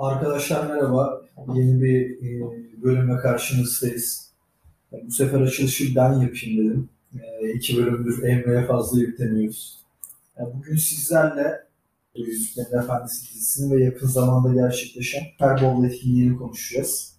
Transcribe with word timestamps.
Arkadaşlar 0.00 0.66
merhaba. 0.66 1.22
Yeni 1.54 1.82
bir 1.82 2.10
e, 2.10 2.42
bölümle 2.82 3.16
karşınızdayız. 3.16 4.30
Bu 4.92 5.10
sefer 5.10 5.40
açılışı 5.40 5.84
ben 5.96 6.12
yapayım 6.12 6.58
dedim. 6.58 6.88
E, 7.14 7.52
iki 7.52 7.76
bölümdür 7.76 8.22
Emre'ye 8.22 8.66
fazla 8.66 9.00
yükleniyoruz. 9.00 9.78
E, 10.38 10.40
Bugün 10.54 10.76
sizlerle 10.76 11.54
Yüzüklerin 12.16 12.78
Efendisi 12.82 13.34
dizisini 13.34 13.76
ve 13.76 13.84
yakın 13.84 14.06
zamanda 14.06 14.54
gerçekleşen 14.54 15.22
Super 15.32 15.62
Bowl 15.62 15.84
etkinliğini 15.84 16.36
konuşacağız. 16.36 17.16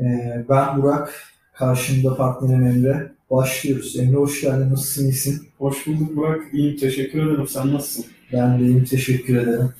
E, 0.00 0.04
Ben 0.48 0.82
Burak, 0.82 1.14
karşımda 1.54 2.16
partnerim 2.16 2.66
Emre. 2.66 3.12
Başlıyoruz. 3.30 3.96
Emre 3.98 4.16
hoş 4.16 4.40
geldin. 4.40 4.70
Nasılsın? 4.70 5.04
iyisin? 5.04 5.48
Hoş 5.58 5.86
bulduk 5.86 6.16
Burak. 6.16 6.54
İyiyim. 6.54 6.76
Teşekkür 6.76 7.26
ederim. 7.26 7.48
Sen 7.48 7.74
nasılsın? 7.74 8.04
Ben 8.32 8.60
de 8.60 8.64
iyiyim. 8.64 8.84
Teşekkür 8.84 9.36
ederim. 9.36 9.72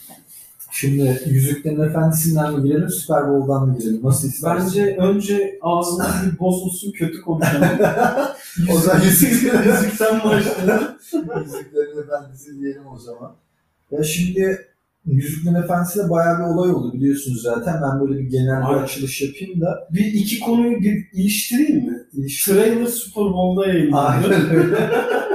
Şimdi 0.73 1.21
Yüzüklerin 1.27 1.81
Efendisi'nden 1.81 2.55
mi 2.55 2.69
girelim, 2.69 2.89
Super 2.89 3.29
Bowl'dan 3.29 3.69
mı 3.69 3.79
girelim? 3.79 4.01
Nasıl 4.03 4.29
istersin? 4.29 4.67
Bence 4.67 4.97
önce 4.97 5.59
ağzımız 5.63 6.07
bir 6.33 6.39
bozulsun, 6.39 6.93
kötü 6.93 7.21
konuşalım. 7.21 7.69
O 8.75 8.79
zaman 8.79 9.01
Yüzük- 9.01 9.43
Yüzükten 9.67 10.21
başlayalım. 10.25 10.85
Yüzüklerin 11.13 12.03
Efendisi 12.03 12.61
diyelim 12.61 12.87
o 12.95 12.99
zaman. 12.99 13.33
Ya 13.91 14.03
şimdi 14.03 14.59
Yüzüklerin 15.07 15.55
Efendisi'de 15.55 16.11
bayağı 16.11 16.39
bir 16.39 16.45
olay 16.45 16.71
oldu 16.71 16.93
biliyorsunuz 16.93 17.43
zaten. 17.43 17.75
Ben 17.83 18.01
böyle 18.01 18.19
bir 18.21 18.25
genel 18.31 18.61
bir 18.63 18.83
açılış 18.83 19.23
yapayım 19.23 19.61
da. 19.61 19.89
Bir 19.91 20.05
iki 20.05 20.41
konuyu 20.41 20.81
bir 20.81 21.09
iliştireyim 21.13 21.77
mi? 21.87 21.99
Trailer 22.45 22.87
Super 22.87 23.25
Bowl'da 23.25 23.67
yayınlandı. 23.69 24.27
Aynen 24.35 24.51
öyle. 24.51 24.91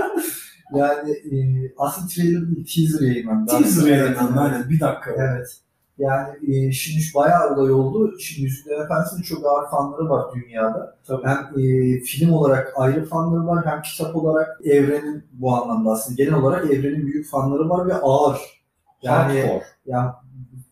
yani 0.75 1.11
e, 1.11 1.37
aslında 1.77 2.07
trailer 2.07 2.41
değil, 2.47 2.65
teaser 2.75 3.07
yayınlandı. 3.07 3.51
Teaser 3.51 3.87
yayınlandı. 3.87 4.39
Aynen. 4.39 4.69
Bir 4.69 4.79
dakika. 4.79 5.11
Evet. 5.17 5.57
Yani 5.97 6.29
e, 6.47 6.71
şimdi 6.71 7.01
bayağı 7.15 7.55
olay 7.55 7.71
oldu. 7.71 8.19
Şimdi 8.19 8.41
Yüzüklerin 8.41 8.83
Efendisi'nin 8.83 9.21
çok 9.21 9.45
ağır 9.45 9.69
fanları 9.69 10.09
var 10.09 10.25
dünyada. 10.35 10.97
Tabii. 11.07 11.27
Hem 11.27 11.37
e, 11.37 11.99
film 11.99 12.33
olarak 12.33 12.73
ayrı 12.75 13.05
fanları 13.05 13.47
var 13.47 13.65
hem 13.65 13.81
kitap 13.81 14.15
olarak 14.15 14.65
evrenin 14.65 15.23
bu 15.33 15.55
anlamda 15.55 15.89
aslında 15.91 16.23
genel 16.23 16.33
olarak 16.33 16.71
evrenin 16.71 17.07
büyük 17.07 17.29
fanları 17.29 17.69
var 17.69 17.87
ve 17.87 17.93
ağır. 17.93 18.39
Yani 19.01 19.41
Hardcore. 19.41 19.63
yani 19.85 20.11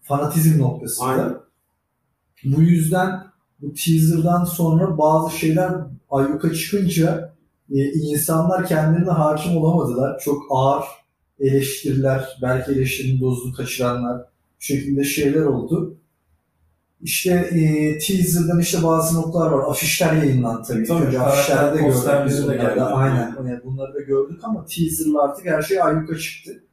fanatizm 0.02 0.62
noktasında. 0.62 1.10
Aynen. 1.10 1.36
Bu 2.44 2.62
yüzden 2.62 3.24
bu 3.62 3.74
teaser'dan 3.74 4.44
sonra 4.44 4.98
bazı 4.98 5.38
şeyler 5.38 5.72
ayyuka 6.10 6.54
çıkınca 6.54 7.35
e, 7.72 7.92
insanlar 7.92 8.68
kendilerine 8.68 9.12
hakim 9.12 9.58
olamadılar. 9.58 10.20
Çok 10.20 10.44
ağır 10.50 10.84
eleştiriler, 11.40 12.38
belki 12.42 12.72
eleştirinin 12.72 13.22
dozunu 13.22 13.54
kaçıranlar 13.54 14.22
bu 14.22 14.62
şekilde 14.64 15.04
şeyler 15.04 15.42
oldu. 15.42 15.98
İşte 17.02 17.32
e, 17.32 17.98
teaser'dan 17.98 18.60
işte 18.60 18.84
bazı 18.84 19.22
noktalar 19.22 19.52
var. 19.52 19.72
Afişler 19.72 20.14
yayınlandı 20.14 20.68
tabii. 20.68 20.88
Tabii, 20.88 21.06
Önce 21.06 21.20
afişlerde 21.20 21.82
gördük 21.82 22.48
de 22.50 22.56
geldi. 22.56 22.82
Aynen. 22.82 23.36
Yani 23.38 23.60
bunları 23.66 23.94
da 23.94 24.02
gördük 24.02 24.40
ama 24.44 24.66
teaser'la 24.66 25.24
artık 25.24 25.46
her 25.46 25.62
şey 25.62 25.82
ayyuka 25.82 26.18
çıktı. 26.18 26.64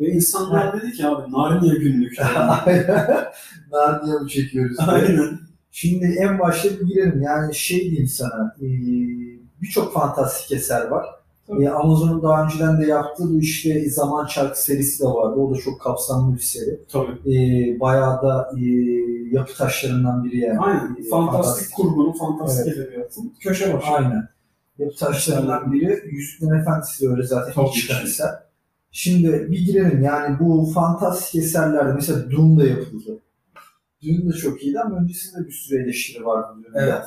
Ve 0.00 0.06
insanlar 0.06 0.82
dedi 0.82 0.92
ki 0.92 1.06
abi 1.06 1.32
Narnia 1.32 1.74
günlük. 1.74 2.18
Narnia 3.72 4.18
mı 4.20 4.28
çekiyoruz? 4.28 4.76
Aynen. 4.78 5.38
Şimdi 5.70 6.16
en 6.20 6.38
başta 6.38 6.68
bir 6.70 6.86
girelim. 6.86 7.22
Yani 7.22 7.54
şey 7.54 7.80
diyeyim 7.80 8.08
sana. 8.08 8.56
e, 8.60 8.66
Birçok 9.62 9.92
fantastik 9.92 10.52
eser 10.52 10.88
var. 10.88 11.06
E, 11.60 11.68
Amazon'un 11.68 12.22
daha 12.22 12.44
önceden 12.44 12.80
de 12.80 12.86
yaptığı 12.86 13.24
bu 13.34 13.40
işte 13.40 13.90
Zaman 13.90 14.26
Çarkı 14.26 14.62
serisi 14.62 15.02
de 15.02 15.06
vardı. 15.06 15.40
O 15.40 15.54
da 15.54 15.58
çok 15.58 15.80
kapsamlı 15.80 16.34
bir 16.34 16.40
seri. 16.40 16.80
Tabii. 16.88 17.34
E, 17.34 17.80
bayağı 17.80 18.22
da 18.22 18.50
e, 18.58 18.62
yapı 19.32 19.54
taşlarından 19.56 20.24
biri 20.24 20.38
yani. 20.38 20.58
Aynen. 20.58 20.96
E, 21.06 21.08
Fantastik 21.10 21.74
kurgunun, 21.76 22.12
fantastik 22.12 22.76
edebiyatın 22.76 23.34
köşe 23.40 23.74
başı. 23.74 23.86
Aynen. 23.86 24.28
Yapı 24.78 24.96
taşlarından 24.96 25.72
biri. 25.72 26.02
Yüzüklerin 26.10 26.60
Efendisi 26.60 27.04
de 27.04 27.08
öyle 27.10 27.22
zaten. 27.22 27.52
Tabii 27.52 27.66
ilk 27.66 27.74
çıkan 27.74 28.04
eser. 28.04 28.30
Şimdi 28.90 29.46
bir 29.50 29.66
girelim. 29.66 30.02
Yani 30.02 30.36
bu 30.40 30.70
fantastik 30.74 31.42
eserlerde 31.42 31.92
mesela 31.92 32.30
Doom 32.30 32.60
da 32.60 32.66
yapıldı. 32.66 33.18
Doom 34.06 34.32
da 34.32 34.36
çok 34.36 34.62
iyiydi 34.62 34.80
ama 34.80 34.96
öncesinde 34.96 35.46
bir 35.46 35.52
sürü 35.52 35.82
eleştiri 35.82 36.24
vardı. 36.24 36.58
Evet. 36.74 37.04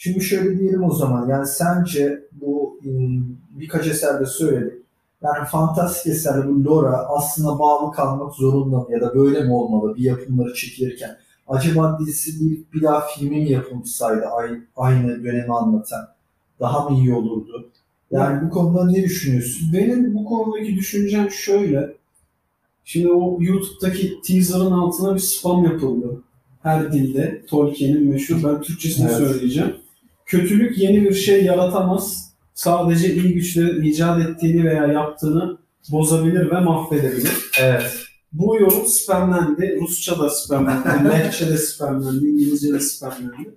Şimdi 0.00 0.24
şöyle 0.24 0.58
diyelim 0.58 0.84
o 0.84 0.90
zaman. 0.94 1.28
Yani 1.28 1.46
sence 1.46 2.22
bu 2.32 2.80
e, 2.84 2.88
birkaç 3.60 3.86
eserde 3.86 4.26
söyledik. 4.26 4.72
Yani 5.22 5.46
fantastik 5.48 6.12
eserler 6.12 6.48
bu 6.48 6.64
lora 6.64 6.96
aslında 7.08 7.58
bağlı 7.58 7.92
kalmak 7.92 8.34
zorunda 8.34 8.76
mı 8.78 8.86
ya 8.90 9.00
da 9.00 9.14
böyle 9.14 9.40
mi 9.42 9.52
olmalı 9.52 9.96
bir 9.96 10.02
yapımları 10.02 10.54
çekilirken? 10.54 11.16
Acaba 11.48 11.98
dizisi 12.00 12.40
bir, 12.40 12.58
bir 12.74 12.82
daha 12.82 13.06
filmi 13.06 13.36
mi 13.36 13.50
yapılsaydı 13.52 14.26
ay- 14.26 14.60
aynı 14.76 15.24
dönemi 15.24 15.54
anlatan 15.54 16.08
daha 16.60 16.88
mı 16.88 16.96
iyi 16.98 17.14
olurdu? 17.14 17.70
Yani 18.10 18.46
bu 18.46 18.50
konuda 18.50 18.86
ne 18.90 19.02
düşünüyorsun? 19.02 19.68
Benim 19.72 20.14
bu 20.14 20.24
konudaki 20.24 20.76
düşüncem 20.76 21.30
şöyle. 21.30 21.96
Şimdi 22.84 23.12
o 23.12 23.38
YouTube'daki 23.40 24.20
teaser'ın 24.26 24.70
altına 24.72 25.14
bir 25.14 25.20
spam 25.20 25.64
yapıldı. 25.64 26.22
Her 26.62 26.92
dilde. 26.92 27.42
Tolkien'in 27.46 28.08
meşhur. 28.10 28.36
Ben 28.44 28.62
Türkçesini 28.62 29.06
Evet. 29.06 29.16
söyleyeceğim. 29.16 29.74
Kötülük 30.28 30.78
yeni 30.78 31.04
bir 31.04 31.14
şey 31.14 31.44
yaratamaz. 31.44 32.32
Sadece 32.54 33.14
iyi 33.14 33.34
güçlerin 33.34 33.82
icat 33.82 34.20
ettiğini 34.20 34.64
veya 34.64 34.86
yaptığını 34.86 35.58
bozabilir 35.92 36.50
ve 36.50 36.60
mahvedebilir. 36.60 37.50
Evet. 37.60 37.92
Bu 38.32 38.56
yorum 38.56 38.86
spamlendi. 38.86 39.78
Rusça 39.80 40.18
da 40.18 40.30
spamlendi. 40.30 40.88
Lehçe 41.08 41.48
de 41.48 41.56
spamlendi. 41.56 42.26
İngilizce 42.26 42.72
de 42.72 42.80
spamlendi. 42.80 43.54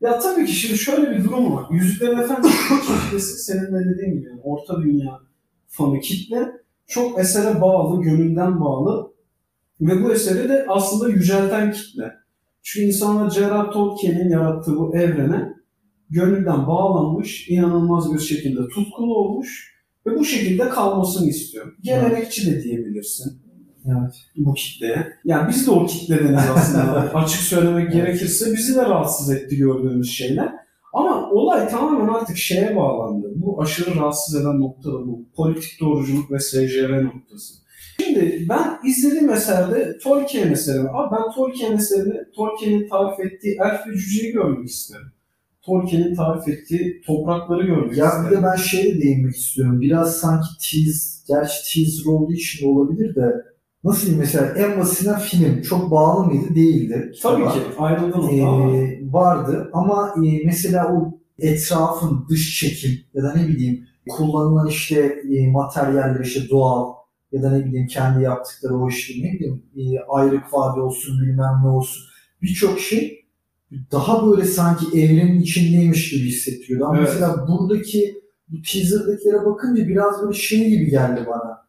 Ya 0.00 0.18
tabii 0.18 0.46
ki 0.46 0.52
şimdi 0.52 0.78
şöyle 0.78 1.10
bir 1.10 1.24
durum 1.24 1.56
var. 1.56 1.64
Yüzüklerin 1.70 2.18
Efendisi 2.18 2.56
kitlesi 3.04 3.44
senin 3.44 3.66
de 3.66 3.84
dediğin 3.94 4.14
gibi 4.14 4.28
yani 4.28 4.40
orta 4.44 4.82
dünya 4.82 5.20
fanı 5.68 6.00
kitle 6.00 6.52
çok 6.86 7.18
esere 7.18 7.60
bağlı, 7.60 8.02
gönülden 8.02 8.60
bağlı 8.60 9.12
ve 9.80 10.04
bu 10.04 10.12
eseri 10.12 10.48
de 10.48 10.66
aslında 10.68 11.08
yücelten 11.08 11.72
kitle. 11.72 12.12
Çünkü 12.62 12.86
insanlar 12.86 13.30
J.R.R. 13.30 13.70
Tolkien'in 13.70 14.30
yarattığı 14.30 14.76
bu 14.76 14.96
evrene 14.96 15.53
gönülden 16.14 16.66
bağlanmış, 16.66 17.48
inanılmaz 17.50 18.14
bir 18.14 18.18
şekilde 18.18 18.68
tutkulu 18.74 19.14
olmuş 19.14 19.74
ve 20.06 20.18
bu 20.18 20.24
şekilde 20.24 20.68
kalmasını 20.68 21.28
istiyor. 21.28 21.76
Gelenekçi 21.82 22.50
de 22.50 22.62
diyebilirsin 22.62 23.42
Evet. 23.86 24.14
bu 24.36 24.54
kitleye. 24.54 25.06
Yani 25.24 25.48
biz 25.48 25.66
de 25.66 25.70
o 25.70 25.86
kitledeniz 25.86 26.44
aslında. 26.56 27.14
Açık 27.14 27.40
söylemek 27.40 27.92
gerekirse 27.92 28.52
bizi 28.52 28.76
de 28.76 28.82
rahatsız 28.82 29.30
etti 29.30 29.56
gördüğümüz 29.56 30.10
şeyler. 30.10 30.52
Ama 30.92 31.30
olay 31.30 31.68
tamamen 31.68 32.14
artık 32.14 32.36
şeye 32.36 32.76
bağlandı. 32.76 33.32
Bu 33.36 33.62
aşırı 33.62 33.96
rahatsız 33.96 34.34
eden 34.34 34.60
nokta 34.60 34.92
da 34.92 35.06
bu. 35.06 35.24
Politik 35.36 35.80
doğruculuk 35.80 36.30
ve 36.30 36.38
SCV 36.40 37.04
noktası. 37.04 37.54
Şimdi 38.00 38.46
ben 38.48 38.88
izlediğim 38.88 39.30
eserde 39.30 39.98
Tolkien 40.02 40.52
eserini, 40.52 40.88
abi 40.88 41.16
ben 41.16 41.34
Tolkien 41.34 41.72
eserini, 41.72 42.14
Tolkien'in 42.36 42.88
tarif 42.88 43.20
ettiği 43.20 43.56
elf 43.64 43.86
ve 43.88 43.96
cüceyi 43.96 44.32
görmek 44.32 44.68
isterim. 44.68 45.06
Tolkien'in 45.66 46.14
tarif 46.14 46.48
ettiği 46.48 47.02
toprakları 47.06 47.66
görmek 47.66 47.96
Ya 47.96 48.06
isterim. 48.06 48.30
bir 48.30 48.36
de 48.36 48.42
ben 48.42 48.56
şeye 48.56 49.00
değinmek 49.00 49.36
istiyorum. 49.36 49.80
Biraz 49.80 50.16
sanki 50.16 50.46
tease, 50.48 51.24
gerçi 51.28 51.74
teaser 51.74 52.10
olduğu 52.10 52.32
için 52.32 52.64
de 52.66 52.70
olabilir 52.70 53.14
de 53.14 53.34
nasıl 53.84 54.16
mesela 54.16 54.46
en 54.56 54.80
basitinden 54.80 55.18
film 55.18 55.62
çok 55.62 55.90
bağlı 55.90 56.26
mıydı? 56.26 56.54
Değildi. 56.54 57.12
Tabii 57.22 57.42
ki 57.44 57.58
ayrıldı 57.78 58.16
nokta 58.18 58.46
ama 58.48 58.76
Ee, 58.76 59.00
vardı 59.12 59.70
ama 59.72 60.14
e, 60.26 60.46
mesela 60.46 60.92
o 60.94 61.18
etrafın 61.38 62.26
dış 62.30 62.60
çekim 62.60 62.90
ya 63.14 63.22
da 63.22 63.34
ne 63.34 63.48
bileyim 63.48 63.84
kullanılan 64.08 64.68
işte 64.68 65.14
e, 65.36 65.50
materyaller 65.50 66.20
işte 66.24 66.40
doğal 66.50 66.92
ya 67.32 67.42
da 67.42 67.50
ne 67.50 67.64
bileyim 67.64 67.86
kendi 67.86 68.24
yaptıkları 68.24 68.76
o 68.78 68.88
işte 68.88 69.14
ne 69.18 69.32
bileyim 69.32 69.62
e, 69.76 70.00
ayrık 70.08 70.52
vade 70.52 70.80
olsun 70.80 71.22
bilmem 71.22 71.60
ne 71.64 71.68
olsun 71.68 72.02
birçok 72.42 72.80
şey 72.80 73.23
daha 73.92 74.30
böyle 74.30 74.44
sanki 74.44 75.00
evrenin 75.00 75.40
içindeymiş 75.40 76.10
gibi 76.10 76.28
hissettiriyordu. 76.28 76.84
Ama 76.84 76.98
Evet. 76.98 77.08
mesela 77.12 77.46
buradaki 77.48 78.14
bu 78.48 78.56
teaser'dakilere 78.72 79.44
bakınca 79.44 79.88
biraz 79.88 80.22
böyle 80.22 80.34
şey 80.34 80.68
gibi 80.68 80.90
geldi 80.90 81.24
bana. 81.26 81.64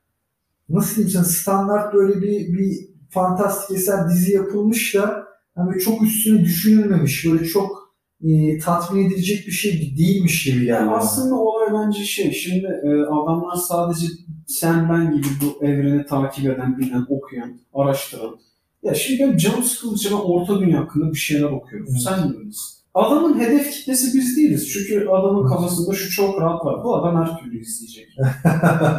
Nasıl 0.69 0.95
diyeyim 0.95 1.11
sana 1.11 1.23
standart 1.23 1.93
böyle 1.93 2.21
bir, 2.21 2.53
bir 2.53 2.77
fantastik 3.09 3.77
eser 3.77 4.09
dizi 4.09 4.33
yapılmış 4.33 4.95
da 4.95 5.23
hani 5.55 5.79
çok 5.79 6.03
üstüne 6.03 6.41
düşünülmemiş. 6.43 7.25
Böyle 7.25 7.45
çok 7.45 7.95
e, 8.23 8.57
tatmin 8.57 9.05
edilecek 9.05 9.47
bir 9.47 9.51
şey 9.51 9.95
değilmiş 9.97 10.43
gibi 10.43 10.59
geldi 10.59 10.71
Yani 10.71 10.91
aslında 10.91 11.35
olay 11.35 11.73
bence 11.73 12.03
şey, 12.03 12.31
şimdi 12.31 12.67
e, 12.83 12.87
adamlar 12.87 13.55
sadece 13.55 14.07
sen 14.47 14.89
ben 14.89 15.15
gibi 15.15 15.27
bu 15.41 15.65
evreni 15.65 16.05
takip 16.05 16.45
eden, 16.45 16.77
bilen, 16.77 17.05
okuyan, 17.09 17.59
araştıran. 17.73 18.35
Ya 18.85 18.93
şimdi 18.93 19.19
benim 19.23 19.37
canım 19.37 19.63
sıkıldıkça 19.63 20.09
ben 20.11 20.15
Orta 20.15 20.59
Dünya 20.59 20.79
hakkında 20.79 21.11
bir 21.11 21.17
şeyler 21.17 21.43
okuyorum. 21.43 21.87
Evet. 21.91 22.01
Sen 22.01 22.19
de 22.19 22.37
öylesin. 22.37 22.75
Adamın 22.93 23.39
hedef 23.39 23.71
kitlesi 23.71 24.17
biz 24.17 24.37
değiliz. 24.37 24.69
Çünkü 24.73 25.07
adamın 25.09 25.47
kafasında 25.47 25.95
şu 25.95 26.11
çok 26.11 26.41
rahat 26.41 26.65
var. 26.65 26.83
Bu 26.83 26.95
adam 26.95 27.25
her 27.25 27.39
türlü 27.39 27.61
izleyecek. 27.61 28.17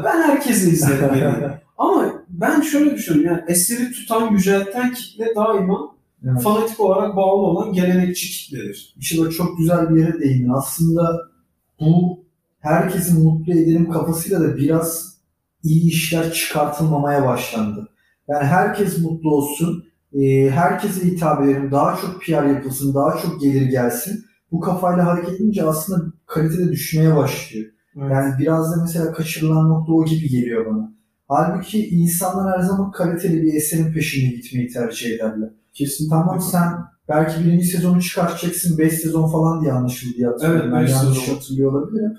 ben 0.04 0.22
herkesi 0.22 0.70
izlerim. 0.70 1.52
Ama 1.78 2.12
ben 2.28 2.60
şöyle 2.60 2.94
düşünüyorum. 2.94 3.30
Yani 3.32 3.44
eseri 3.52 3.92
tutan, 3.92 4.32
yücelten 4.32 4.92
kitle 4.94 5.34
daima 5.36 5.96
Evet. 6.24 6.42
fanatik 6.42 6.80
olarak 6.80 7.16
bağlı 7.16 7.42
olan 7.42 7.72
gelenekçi 7.72 8.30
kitledir. 8.30 8.94
İşte 8.98 9.22
bak 9.22 9.32
çok 9.32 9.58
güzel 9.58 9.90
bir 9.90 10.00
yere 10.00 10.20
değindin. 10.20 10.50
Aslında 10.54 11.20
bu 11.80 12.24
herkesi 12.60 13.14
mutlu 13.14 13.52
edelim 13.52 13.90
kafasıyla 13.90 14.40
da 14.40 14.56
biraz 14.56 15.16
iyi 15.62 15.90
işler 15.90 16.32
çıkartılmamaya 16.32 17.26
başlandı. 17.26 17.88
Yani 18.28 18.44
herkes 18.44 18.98
mutlu 18.98 19.34
olsun, 19.34 19.84
e, 20.12 20.50
herkese 20.50 21.06
hitap 21.06 21.44
edelim, 21.44 21.70
daha 21.70 21.96
çok 21.96 22.22
PR 22.22 22.46
yapılsın, 22.46 22.94
daha 22.94 23.18
çok 23.18 23.40
gelir 23.40 23.66
gelsin. 23.66 24.24
Bu 24.52 24.60
kafayla 24.60 25.06
hareket 25.06 25.40
edince 25.40 25.64
aslında 25.64 26.12
kalitede 26.26 26.72
düşmeye 26.72 27.16
başlıyor. 27.16 27.66
Yani 27.96 28.34
biraz 28.38 28.72
da 28.72 28.82
mesela 28.82 29.12
kaçırılan 29.12 29.68
nokta 29.68 29.92
o 29.92 30.04
gibi 30.04 30.28
geliyor 30.28 30.66
bana. 30.66 30.92
Halbuki 31.28 31.88
insanlar 31.88 32.58
her 32.58 32.62
zaman 32.62 32.90
kaliteli 32.90 33.42
bir 33.42 33.54
eserin 33.54 33.92
peşinde 33.92 34.36
gitmeyi 34.36 34.68
tercih 34.68 35.14
ederler. 35.14 35.50
kesin 35.72 36.10
Tamam 36.10 36.40
sen 36.40 36.72
belki 37.08 37.44
birinci 37.44 37.66
sezonu 37.66 38.02
çıkartacaksın 38.02 38.78
5 38.78 38.92
sezon 38.92 39.30
falan 39.32 39.62
diye 39.62 39.72
anlaşıldı 39.72 40.14
diye 40.16 40.26
hatırlıyorum. 40.26 40.74
Evet, 40.74 40.88
ben 40.88 40.92
yanlış 40.92 41.18
sezon. 41.18 41.34
hatırlıyor 41.34 41.72
olabilirim. 41.72 42.12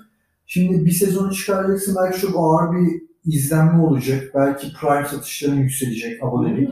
Şimdi 0.46 0.84
bir 0.84 0.90
sezonu 0.90 1.32
çıkaracaksın 1.32 1.96
belki 2.02 2.20
çok 2.20 2.30
ağır 2.36 2.72
bir 2.72 3.07
izlenme 3.28 3.82
olacak. 3.82 4.30
Belki 4.34 4.72
prime 4.80 5.08
satışların 5.08 5.56
yükselecek 5.56 6.22
abonelik. 6.22 6.68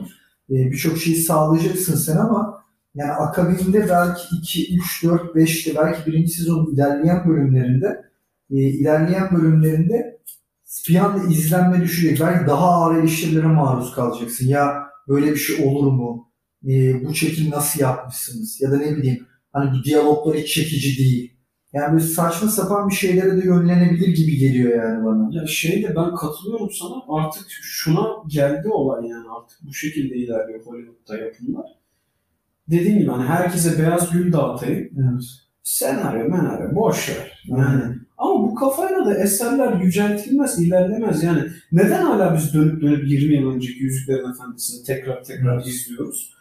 Ee, 0.49 0.71
Birçok 0.71 0.97
şeyi 0.97 1.15
sağlayacaksın 1.15 1.95
sen 1.95 2.17
ama 2.17 2.63
yani 2.95 3.11
akabinde 3.11 3.89
belki 3.89 4.21
2, 4.41 4.75
3, 4.75 5.03
4, 5.03 5.35
5'te 5.35 5.75
belki 5.75 6.11
birinci 6.11 6.31
sezonun 6.31 6.73
ilerleyen 6.73 7.29
bölümlerinde 7.29 8.01
e, 8.51 8.55
ilerleyen 8.55 9.31
bölümlerinde 9.31 10.19
bir 10.89 10.95
anda 10.95 11.23
izlenme 11.33 11.81
düşecek. 11.81 12.19
Belki 12.21 12.47
daha 12.47 12.65
ağır 12.65 12.99
eleştirilere 12.99 13.47
maruz 13.47 13.95
kalacaksın. 13.95 14.47
Ya 14.47 14.83
böyle 15.07 15.31
bir 15.31 15.35
şey 15.37 15.65
olur 15.65 15.91
mu? 15.91 16.31
E, 16.67 17.03
bu 17.05 17.13
çekim 17.13 17.49
nasıl 17.51 17.79
yapmışsınız? 17.79 18.61
Ya 18.61 18.71
da 18.71 18.77
ne 18.77 18.97
bileyim 18.97 19.27
hani 19.53 19.79
bu 19.79 19.83
diyaloglar 19.83 20.37
hiç 20.37 20.53
çekici 20.53 20.97
değil. 20.97 21.36
Yani 21.73 21.93
böyle 21.93 22.03
saçma 22.03 22.49
sapan 22.49 22.89
bir 22.89 22.95
şeylere 22.95 23.41
de 23.41 23.45
yönlenebilir 23.45 24.07
gibi 24.07 24.37
geliyor 24.37 24.83
yani 24.83 25.05
bana. 25.05 25.29
Ya 25.31 25.47
şey 25.47 25.83
de 25.83 25.95
ben 25.95 26.15
katılıyorum 26.15 26.69
sana 26.71 27.03
artık 27.09 27.47
şuna 27.49 28.07
geldi 28.27 28.69
olay 28.69 29.07
yani 29.07 29.25
artık 29.39 29.57
bu 29.61 29.73
şekilde 29.73 30.15
ilerliyor 30.15 30.65
Hollywood'da 30.65 31.17
yapımlar. 31.17 31.65
Dediğim 32.67 32.99
gibi 32.99 33.11
hani 33.11 33.23
herkese 33.23 33.79
beyaz 33.79 34.11
gül 34.11 34.33
dağıtayım. 34.33 34.89
Evet. 34.97 35.23
Senaryo 35.63 36.29
menaryo 36.29 36.75
boş 36.75 37.09
ver. 37.09 37.43
Yani 37.45 37.95
Ama 38.17 38.43
bu 38.43 38.55
kafayla 38.55 39.05
da 39.05 39.13
eserler 39.17 39.81
yüceltilmez, 39.81 40.59
ilerlemez. 40.59 41.23
Yani 41.23 41.41
neden 41.71 42.03
hala 42.03 42.35
biz 42.35 42.53
dönüp 42.53 42.81
dönüp 42.81 43.07
20 43.07 43.35
yıl 43.35 43.51
önceki 43.51 43.83
Yüzüklerin 43.83 44.31
Efendisi'ni 44.31 44.85
tekrar 44.85 45.23
tekrar 45.23 45.55
Evet. 45.55 45.67
izliyoruz? 45.67 46.33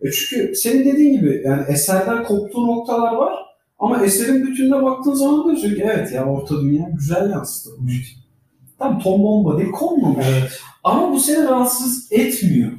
E 0.00 0.10
çünkü 0.10 0.54
senin 0.54 0.84
dediğin 0.84 1.12
gibi 1.20 1.42
yani 1.44 1.64
eserden 1.68 2.24
koptuğu 2.24 2.66
noktalar 2.66 3.14
var 3.14 3.34
ama 3.78 4.04
eserin 4.04 4.46
bütününe 4.46 4.82
baktığın 4.82 5.14
zaman 5.14 5.44
diyorsun 5.44 5.74
ki 5.74 5.82
evet 5.84 6.12
ya 6.12 6.24
Orta 6.24 6.60
Dünya 6.62 6.88
güzel 6.94 7.30
yansıtılmış. 7.30 8.16
Tam 8.78 9.00
ton 9.00 9.22
bomba 9.22 9.58
değil 9.58 9.70
konmamış. 9.70 10.26
Evet. 10.30 10.60
Ama 10.84 11.12
bu 11.12 11.20
seni 11.20 11.44
rahatsız 11.44 12.08
etmiyor. 12.12 12.72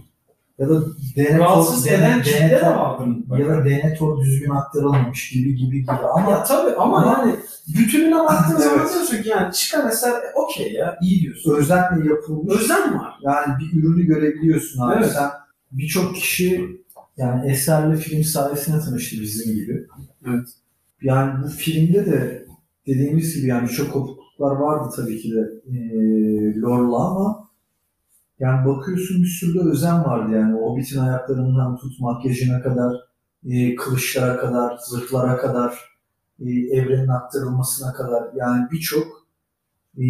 Ya 0.59 0.69
da 0.69 0.81
denetor, 1.15 1.39
rahatsız 1.39 1.87
eden 1.87 2.01
dene, 2.11 2.21
kitle 2.21 2.49
de 2.49 2.61
vardır 2.65 3.07
ya 3.39 3.49
da 3.49 3.65
denetor 3.65 4.21
düzgün 4.21 4.49
aktarılmamış 4.49 5.29
gibi 5.29 5.55
gibi 5.55 5.81
gibi 5.81 5.91
ama 5.91 6.31
Ya 6.31 6.43
tabii 6.43 6.75
ama 6.75 6.97
Ama- 6.97 7.11
yani 7.21 7.35
bütününe 7.67 8.15
baktığın 8.15 8.57
zaman 8.63 8.79
Evet. 8.79 8.93
diyorsun 8.93 9.23
ki 9.23 9.29
yani 9.29 9.53
çıkan 9.53 9.87
eser 9.89 10.11
e, 10.11 10.33
okey 10.35 10.73
ya 10.73 10.97
iyi 11.01 11.21
diyorsun. 11.21 11.55
özenle 11.55 12.09
yapılmış. 12.09 12.55
Özen 12.55 12.99
var. 12.99 13.13
Yani 13.21 13.53
bir 13.59 13.79
ürünü 13.79 14.03
görebiliyorsun 14.05 14.81
abi. 14.81 14.95
Evet. 14.99 15.11
Sen 15.11 15.29
birçok 15.71 16.15
kişi 16.15 16.61
yani 17.17 17.51
eserle 17.51 17.95
film 17.97 18.23
sayesinde 18.23 18.79
tanıştı 18.79 19.21
bizim 19.21 19.55
gibi. 19.55 19.87
Evet. 20.27 20.47
Yani 21.05 21.43
bu 21.43 21.47
filmde 21.47 22.05
de 22.05 22.45
dediğimiz 22.87 23.35
gibi 23.35 23.47
yani 23.47 23.69
çok 23.69 23.93
kopukluklar 23.93 24.55
vardı 24.55 24.93
tabii 24.95 25.17
ki 25.21 25.31
de 25.31 25.39
e, 25.71 25.77
Lore'la 26.61 27.09
ama 27.09 27.49
yani 28.39 28.67
bakıyorsun 28.67 29.23
bir 29.23 29.27
sürü 29.27 29.59
de 29.59 29.69
özen 29.69 30.03
vardı 30.03 30.35
yani. 30.35 30.55
O 30.55 30.77
bitin 30.77 30.99
ayaklarından 30.99 31.77
tut 31.77 31.99
makyajına 31.99 32.61
kadar, 32.61 32.95
e, 33.45 33.75
kılıçlara 33.75 34.37
kadar, 34.37 34.77
zırhlara 34.77 35.37
kadar, 35.37 35.79
e, 36.39 36.49
evrenin 36.49 37.07
aktarılmasına 37.07 37.93
kadar 37.93 38.23
yani 38.35 38.71
birçok 38.71 39.27
e, 39.97 40.07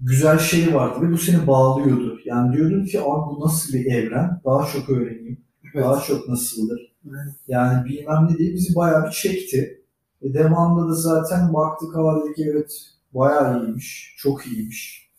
güzel 0.00 0.38
şey 0.38 0.74
vardı 0.74 1.02
ve 1.02 1.12
bu 1.12 1.18
seni 1.18 1.46
bağlıyordu. 1.46 2.18
Yani 2.24 2.56
diyordun 2.56 2.84
ki 2.84 3.00
abi 3.00 3.36
bu 3.36 3.40
nasıl 3.46 3.74
bir 3.74 3.86
evren? 3.86 4.40
Daha 4.44 4.66
çok 4.66 4.90
öğreneyim. 4.90 5.44
Daha 5.74 6.00
çok 6.00 6.28
nasıldır? 6.28 6.94
Evet. 7.06 7.34
Yani 7.48 7.84
bilmem 7.84 8.28
ne 8.30 8.38
diye 8.38 8.54
bizi 8.54 8.74
bayağı 8.74 9.06
bir 9.06 9.10
çekti. 9.12 9.80
E 10.22 10.34
devamında 10.34 10.88
da 10.88 10.94
zaten 10.94 11.54
baktık 11.54 11.94
hava 11.94 12.24
dedik 12.24 12.38
evet 12.38 12.90
bayağı 13.14 13.64
iyiymiş. 13.64 14.14
Çok 14.18 14.46
iyiymiş. 14.46 15.10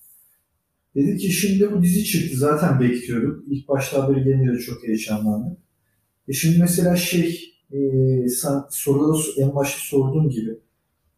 Dedi 0.95 1.17
ki 1.17 1.31
şimdi 1.31 1.71
bu 1.71 1.83
dizi 1.83 2.03
çıktı 2.03 2.37
zaten 2.37 2.79
bekliyorduk. 2.79 3.43
İlk 3.47 3.67
başta 3.67 4.03
haberi 4.03 4.23
gelince 4.23 4.53
de 4.53 4.59
çok 4.59 4.83
heyecanlandık. 4.87 5.57
E 6.27 6.33
şimdi 6.33 6.59
mesela 6.59 6.95
şey 6.95 7.53
e, 7.71 7.79
sen 8.29 8.63
soruda 8.69 9.13
da 9.13 9.21
en 9.37 9.55
başta 9.55 9.79
sorduğum 9.81 10.29
gibi 10.29 10.59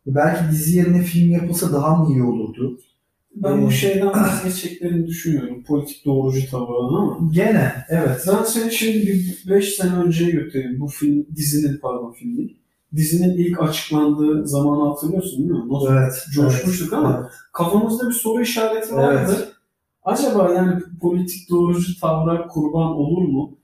belki 0.06 0.52
dizi 0.52 0.78
yerine 0.78 1.04
film 1.04 1.32
yapılsa 1.32 1.74
daha 1.74 1.96
mı 1.96 2.14
iyi 2.14 2.24
olurdu? 2.24 2.80
Ben 3.44 3.62
bu 3.62 3.68
Ee, 3.68 3.72
şeyden 3.72 4.08
vazgeçeceklerini 4.14 5.08
düşünüyorum. 5.08 5.64
Politik 5.64 6.06
doğrucu 6.06 6.50
tavırdan 6.52 6.96
ama. 6.96 7.20
Gene 7.32 7.74
evet. 7.90 8.26
Ben 8.28 8.44
seni 8.44 8.72
şimdi 8.72 9.08
bir 9.08 9.44
5 9.50 9.76
sene 9.76 9.96
önceye 9.96 10.32
götüreyim. 10.32 10.80
Bu 10.80 10.88
film, 10.88 11.26
dizinin 11.36 11.78
pardon 11.78 12.12
film 12.14 12.38
değil. 12.38 12.58
Dizinin 12.96 13.38
ilk 13.38 13.62
açıklandığı 13.62 14.48
zamanı 14.48 14.90
hatırlıyorsun 14.90 15.40
değil 15.40 15.52
mi? 15.64 15.74
Nasıl 15.74 15.94
Evet. 15.94 16.14
coşmuştuk 16.34 16.94
ama 16.94 17.20
Evet. 17.22 17.32
kafamızda 17.54 18.08
bir 18.10 18.14
soru 18.14 18.42
işareti 18.42 18.96
vardı. 18.96 19.34
Evet. 19.38 19.48
Acaba 20.04 20.54
yani 20.54 20.82
politik 21.02 21.50
doğrucu 21.50 22.00
tavra 22.00 22.48
kurban 22.48 22.88
olur 22.88 23.28
mu? 23.28 23.58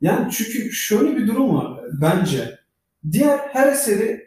Yani 0.00 0.28
çünkü 0.32 0.72
şöyle 0.72 1.16
bir 1.16 1.26
durum 1.26 1.54
var 1.54 1.80
bence. 2.00 2.58
Diğer 3.12 3.38
her 3.38 3.72
eseri 3.72 4.20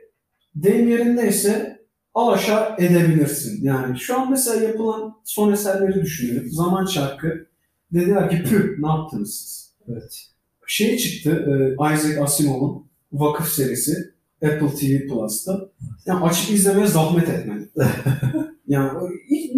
deyim 0.56 0.90
yerindeyse 0.90 1.73
alaşağı 2.14 2.76
edebilirsin. 2.78 3.64
Yani 3.64 4.00
şu 4.00 4.20
an 4.20 4.32
mesela 4.32 4.64
yapılan 4.64 5.16
son 5.24 5.52
eserleri 5.52 6.02
düşünelim. 6.02 6.50
Zaman 6.52 6.86
Çarkı 6.86 7.48
dediler 7.94 8.30
ki 8.30 8.44
püh 8.44 8.80
ne 8.80 8.88
yaptınız 8.88 9.36
siz? 9.36 9.74
Evet. 9.88 10.28
Şey 10.68 10.98
çıktı 10.98 11.30
e, 11.32 11.74
Isaac 11.94 12.22
Asimov'un 12.22 12.86
Vakıf 13.14 13.48
serisi 13.48 14.14
Apple 14.44 14.68
TV 14.68 15.08
Plus'ta. 15.08 15.70
Yani 16.06 16.26
açıp 16.26 16.50
izlemeye 16.50 16.88
zahmet 16.88 17.30
etmedi. 17.30 17.70
yani 18.68 18.92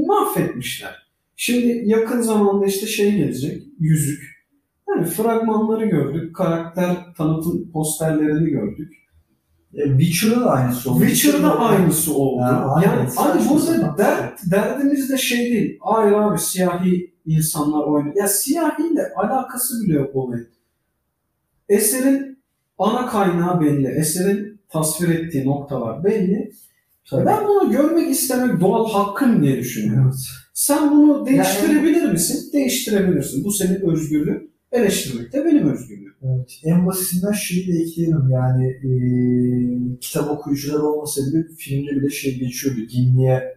mahvetmişler. 0.07 1.05
Şimdi 1.35 1.83
yakın 1.85 2.21
zamanda 2.21 2.65
işte 2.65 2.87
şey 2.87 3.15
gelecek, 3.15 3.63
Yüzük. 3.79 4.35
Yani 4.89 5.05
fragmanları 5.05 5.85
gördük, 5.85 6.35
karakter 6.35 6.97
tanıtım 7.17 7.71
posterlerini 7.71 8.49
gördük. 8.49 8.93
E, 9.75 9.87
Witcher'da 9.99 10.41
da 10.41 10.49
aynısı 10.51 10.91
oldu. 10.91 11.05
Witcher'da 11.05 11.59
aynısı 11.59 12.13
oldu. 12.13 12.41
Yani 12.41 12.85
Yani, 12.85 13.09
hani 13.15 13.49
burada 13.49 13.97
dert, 13.97 14.39
derdimiz 14.51 15.09
de 15.09 15.17
şey 15.17 15.39
değil. 15.39 15.79
Hayır 15.81 16.13
abi 16.13 16.39
siyahi 16.39 17.13
insanlar 17.25 17.83
oynuyor. 17.83 18.15
Ya 18.15 18.27
siyahiyle 18.27 19.13
alakası 19.15 19.83
bile 19.83 19.93
yok 19.93 20.15
olayın. 20.15 20.47
Eserin 21.69 22.39
ana 22.77 23.05
kaynağı 23.07 23.61
belli. 23.61 23.87
Eserin 23.87 24.59
tasvir 24.69 25.09
ettiği 25.09 25.45
noktalar 25.45 26.03
belli. 26.03 26.51
Tabii. 27.09 27.25
Ben 27.25 27.47
bunu 27.47 27.71
görmek 27.71 28.09
istemek 28.09 28.61
doğal 28.61 28.89
hakkım 28.91 29.43
diye 29.43 29.57
düşünüyorum. 29.57 30.11
Evet. 30.13 30.25
Sen 30.53 30.91
bunu 30.91 31.25
değiştirebilir 31.25 32.11
misin? 32.11 32.49
Değiştirebilirsin. 32.53 33.43
Bu 33.43 33.51
senin 33.51 33.89
özgürlüğün. 33.91 34.54
Eleştirmek 34.71 35.33
de 35.33 35.45
benim 35.45 35.71
özgürlüğüm. 35.73 36.15
Evet. 36.23 36.59
En 36.63 36.85
basitinden 36.87 37.31
şeyi 37.31 37.67
de 37.67 37.79
ekleyelim 37.79 38.29
yani 38.29 38.67
e, 38.67 38.89
kitap 39.99 40.31
okuyucular 40.31 40.79
olmasa 40.79 41.21
bile 41.21 41.43
filmde 41.57 41.91
bile 41.91 42.09
şey 42.09 42.39
geçiyordu. 42.39 42.79
Gimli'ye 42.79 43.55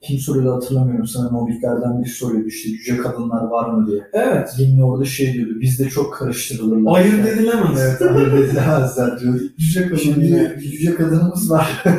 kim 0.00 0.18
soruyordu 0.18 0.54
hatırlamıyorum. 0.54 1.06
Sanırım 1.06 1.36
Hobbitlerden 1.36 2.02
biri 2.02 2.08
soruyordu 2.10 2.48
işte 2.48 2.70
yüce 2.70 2.96
kadınlar 2.96 3.42
var 3.44 3.70
mı 3.70 3.86
diye. 3.90 4.02
Evet. 4.12 4.48
Gimli 4.58 4.84
orada 4.84 5.04
şey 5.04 5.32
diyordu. 5.32 5.60
Bizde 5.60 5.88
çok 5.88 6.14
karıştırılırlar. 6.14 6.98
Ayırt 6.98 7.28
edilemez. 7.28 7.80
Evet 7.80 8.02
ayırt 8.02 8.34
edilemezler 8.34 9.20
diyordu. 9.20 9.42
Yüce 9.58 9.82
kadın 9.82 9.96
Şimdi 9.96 10.26
yani. 10.26 10.56
bir 10.56 10.72
yüce 10.72 10.94
kadınımız 10.94 11.50
var. 11.50 11.84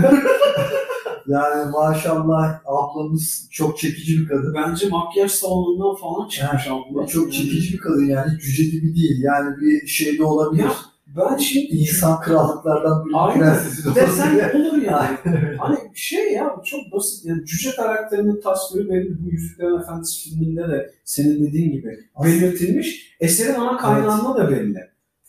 yani 1.29 1.71
maşallah 1.71 2.59
ablamız 2.65 3.47
çok 3.51 3.77
çekici 3.77 4.19
bir 4.21 4.27
kadın. 4.27 4.53
Bence 4.53 4.89
makyaj 4.89 5.31
salonundan 5.31 5.95
falan 5.95 6.27
çıkmış 6.29 6.67
abla. 6.67 7.07
Çok 7.07 7.33
çekici 7.33 7.73
bir 7.73 7.77
kadın 7.79 8.05
yani 8.05 8.39
cüce 8.39 8.63
gibi 8.63 8.95
değil. 8.95 9.21
Yani 9.21 9.57
bir 9.61 9.87
şey 9.87 10.17
de 10.17 10.23
olabilir. 10.23 10.63
Ya, 10.63 10.71
Ben 11.17 11.37
şimdi 11.37 11.65
İnsan 11.65 12.21
krallıklardan 12.21 13.05
bir 13.05 13.11
Aynen. 13.15 13.39
prensesi 13.39 13.95
desen 13.95 14.35
diye. 14.35 14.53
olur 14.53 14.81
yani. 14.81 15.17
Hani 15.59 15.77
şey 15.93 16.33
ya 16.33 16.55
çok 16.65 16.79
basit. 16.91 17.25
Yani 17.25 17.45
cüce 17.45 17.71
karakterinin 17.75 18.41
tasviri 18.41 18.89
belli. 18.89 19.17
Bu 19.25 19.29
Yüzüklerin 19.31 19.79
Efendisi 19.81 20.29
filminde 20.29 20.61
de 20.61 20.91
senin 21.05 21.47
dediğin 21.47 21.71
gibi 21.71 21.99
belirtilmiş. 22.23 23.15
Eserin 23.19 23.53
ana 23.59 23.77
kaynağında 23.77 24.37
da 24.37 24.49
belli. 24.51 24.77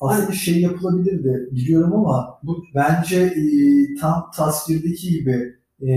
Aslında 0.00 0.32
şey 0.32 0.60
yapılabilirdi 0.60 1.48
biliyorum 1.52 1.92
ama 1.92 2.38
bu 2.42 2.64
bence 2.74 3.16
e, 3.20 3.42
tam 4.00 4.30
tasvirdeki 4.36 5.10
gibi 5.10 5.59
e, 5.82 5.88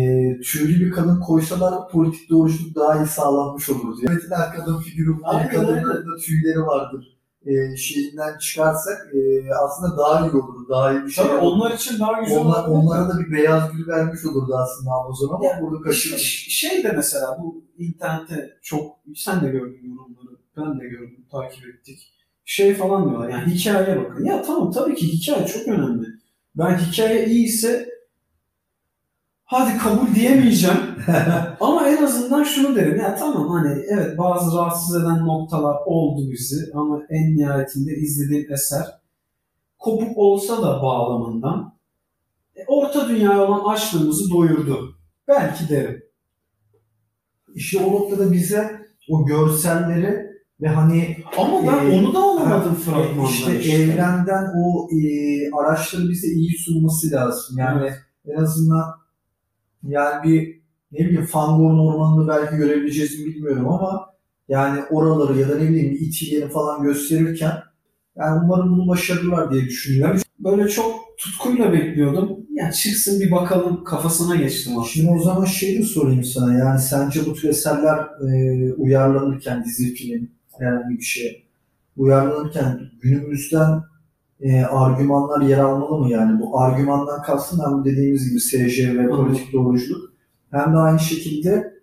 tüylü 0.44 0.86
bir 0.86 0.92
kadın 0.92 1.20
koysalar 1.20 1.90
politik 1.90 2.30
doğruculuk 2.30 2.75
daha 2.75 3.04
iyi 3.04 3.08
sağlanmış 3.08 3.70
olurdu. 3.70 3.98
Mesela 4.08 4.52
kadın 4.58 4.78
figürü 4.80 5.18
bir 5.18 5.24
kadının 5.52 5.84
da 5.84 6.18
tüyleri 6.25 6.62
vardır. 6.62 7.18
E, 7.46 7.75
şeyinden 7.78 8.38
çıkarsak 8.38 8.98
e, 9.16 9.20
aslında 9.54 9.98
daha 9.98 10.28
iyi 10.28 10.32
olurdu. 10.32 10.68
Daha 10.70 10.94
iyi 10.94 11.04
bir 11.06 11.10
şey 11.10 11.25
Tabii 11.25 11.36
olurdu. 11.38 11.56
onlar 11.56 11.72
için 11.72 12.00
daha 12.00 12.22
güzel 12.22 12.38
Onlar, 12.40 12.68
olabilir. 12.68 12.75
onlara 12.75 13.10
da 13.10 13.20
bir 13.20 13.32
beyaz 13.32 13.72
gül 13.72 13.88
vermiş 13.88 14.25
olurdu 14.25 14.56
aslında 14.58 14.92
Amazon 14.92 15.36
ama 15.36 15.46
Ya, 15.46 15.60
burada 15.62 15.82
kaçırdı. 15.84 16.20
şey 16.20 16.84
de 16.84 16.92
mesela 16.96 17.38
bu 17.44 17.63
internette 17.78 18.50
çok 18.62 18.86
sen 19.16 19.42
de 19.42 19.50
gördün 19.50 19.90
yorumları 19.98 20.38
ben 20.58 20.80
de 20.80 20.88
gördüm 20.88 21.25
takip 21.32 21.66
ettik. 21.68 22.13
Şey 22.46 22.74
falan 22.75 23.10
diyorlar 23.10 23.30
yani 23.30 23.54
hikayeye 23.54 24.04
bakın. 24.04 24.25
Ya 24.25 24.42
tamam 24.42 24.72
tabii 24.72 24.96
ki 24.96 25.08
hikaye 25.08 25.48
çok 25.48 25.68
önemli. 25.68 26.08
Ben 26.56 26.78
hikaye 26.78 27.25
iyiyse 27.25 27.90
hadi 29.54 29.78
kabul 29.78 30.16
diyemeyeceğim. 30.16 30.78
Ama 31.60 31.90
en 31.90 32.04
azından 32.04 32.44
şunu 32.44 32.76
derim. 32.76 33.00
Ya 33.00 33.16
tamam 33.16 33.50
hani 33.50 33.82
evet 33.90 34.18
bazı 34.18 34.58
rahatsız 34.58 34.96
eden 34.96 35.28
noktalar 35.28 35.76
oldu 35.86 36.32
bizi 36.32 36.72
ama 36.74 37.02
en 37.10 37.38
nihayetinde 37.38 37.96
izlediğim 37.96 38.54
eser 38.54 38.86
kopuk 39.80 40.18
olsa 40.18 40.62
da 40.62 40.82
bağlamından 40.82 41.74
e, 42.56 42.62
orta 42.68 43.10
dünyaya 43.10 43.42
olan 43.48 43.74
açlığımızı 43.74 44.30
doyurdu. 44.34 44.96
Belki 45.28 45.70
derim. 45.70 46.04
İşte 47.56 47.80
o 47.86 47.92
noktada 47.92 48.32
bize 48.32 48.72
o 49.10 49.26
görselleri 49.26 50.34
ve 50.62 50.68
hani 50.68 51.18
Ama 51.38 51.68
ben 51.68 51.86
Ee, 51.92 52.00
onu 52.00 52.14
da 52.14 52.20
anlamadım 52.20 52.76
Ha, 52.76 52.80
fragmandan 52.86 53.30
işte, 53.32 53.60
işte. 53.60 53.72
evrenden 53.74 54.46
o 54.58 54.90
e, 54.92 55.02
araçları 55.56 56.10
bize 56.10 56.28
iyi 56.28 56.58
sunması 56.58 57.12
lazım. 57.12 57.58
Yani 57.58 57.90
en 58.26 58.36
azından 58.36 59.03
yani 59.84 60.24
bir 60.24 60.63
ne 60.92 61.00
bileyim 61.00 61.25
Fangorn 61.25 61.80
ormanını 61.80 62.28
belki 62.28 62.56
görebileceğiz 62.56 63.20
mi 63.20 63.25
bilmiyorum 63.25 63.70
ama 63.70 64.13
yani 64.48 64.84
oraları 64.90 65.40
ya 65.40 65.50
da 65.50 65.56
ne 65.56 65.70
bileyim 65.70 65.98
itileri 66.00 66.50
falan 66.50 66.84
gösterirken 66.84 67.54
yani 68.16 68.42
umarım 68.44 68.72
bunu 68.72 68.88
başarırlar 68.88 69.52
diye 69.52 69.66
düşünüyorum. 69.66 70.20
Böyle 70.40 70.68
çok 70.68 71.18
tutkuyla 71.18 71.74
bekliyordum. 71.74 72.40
Ya 72.50 72.72
çıksın 72.72 73.20
bir 73.20 73.32
bakalım 73.32 73.84
kafasına 73.84 74.36
geçtim 74.36 74.74
aslında. 74.80 74.88
Şimdi 74.88 75.10
o 75.10 75.20
zaman 75.20 75.46
şey 75.46 75.80
de 75.80 75.84
sorayım 75.84 76.24
sana 76.24 76.54
yani 76.54 76.80
sence 76.80 77.25
bu 77.25 77.34
tür 77.34 77.50
eserler 77.50 77.98
e, 78.00 78.74
uyarlanırken 78.74 79.63
dizi 79.66 79.94
film 79.94 80.30
herhangi 80.60 80.98
bir 80.98 81.04
şey 81.04 81.44
uyarlanırken 81.98 82.80
günümüzden 83.02 83.82
e, 84.44 84.64
argümanlar 84.64 85.42
yer 85.42 85.60
almalı 85.60 86.00
mı 86.00 86.10
yani 86.10 86.42
bu 86.42 86.60
argümandan 86.60 87.22
kastım 87.22 87.60
hem 87.66 87.86
dediğimiz 87.86 88.30
gibi 88.30 88.40
SJ 88.40 88.80
ve 88.98 89.10
politik 89.10 89.54
doğruculuk 89.54 90.14
hem 90.52 90.74
de 90.74 90.78
aynı 90.78 91.00
şekilde 91.00 91.74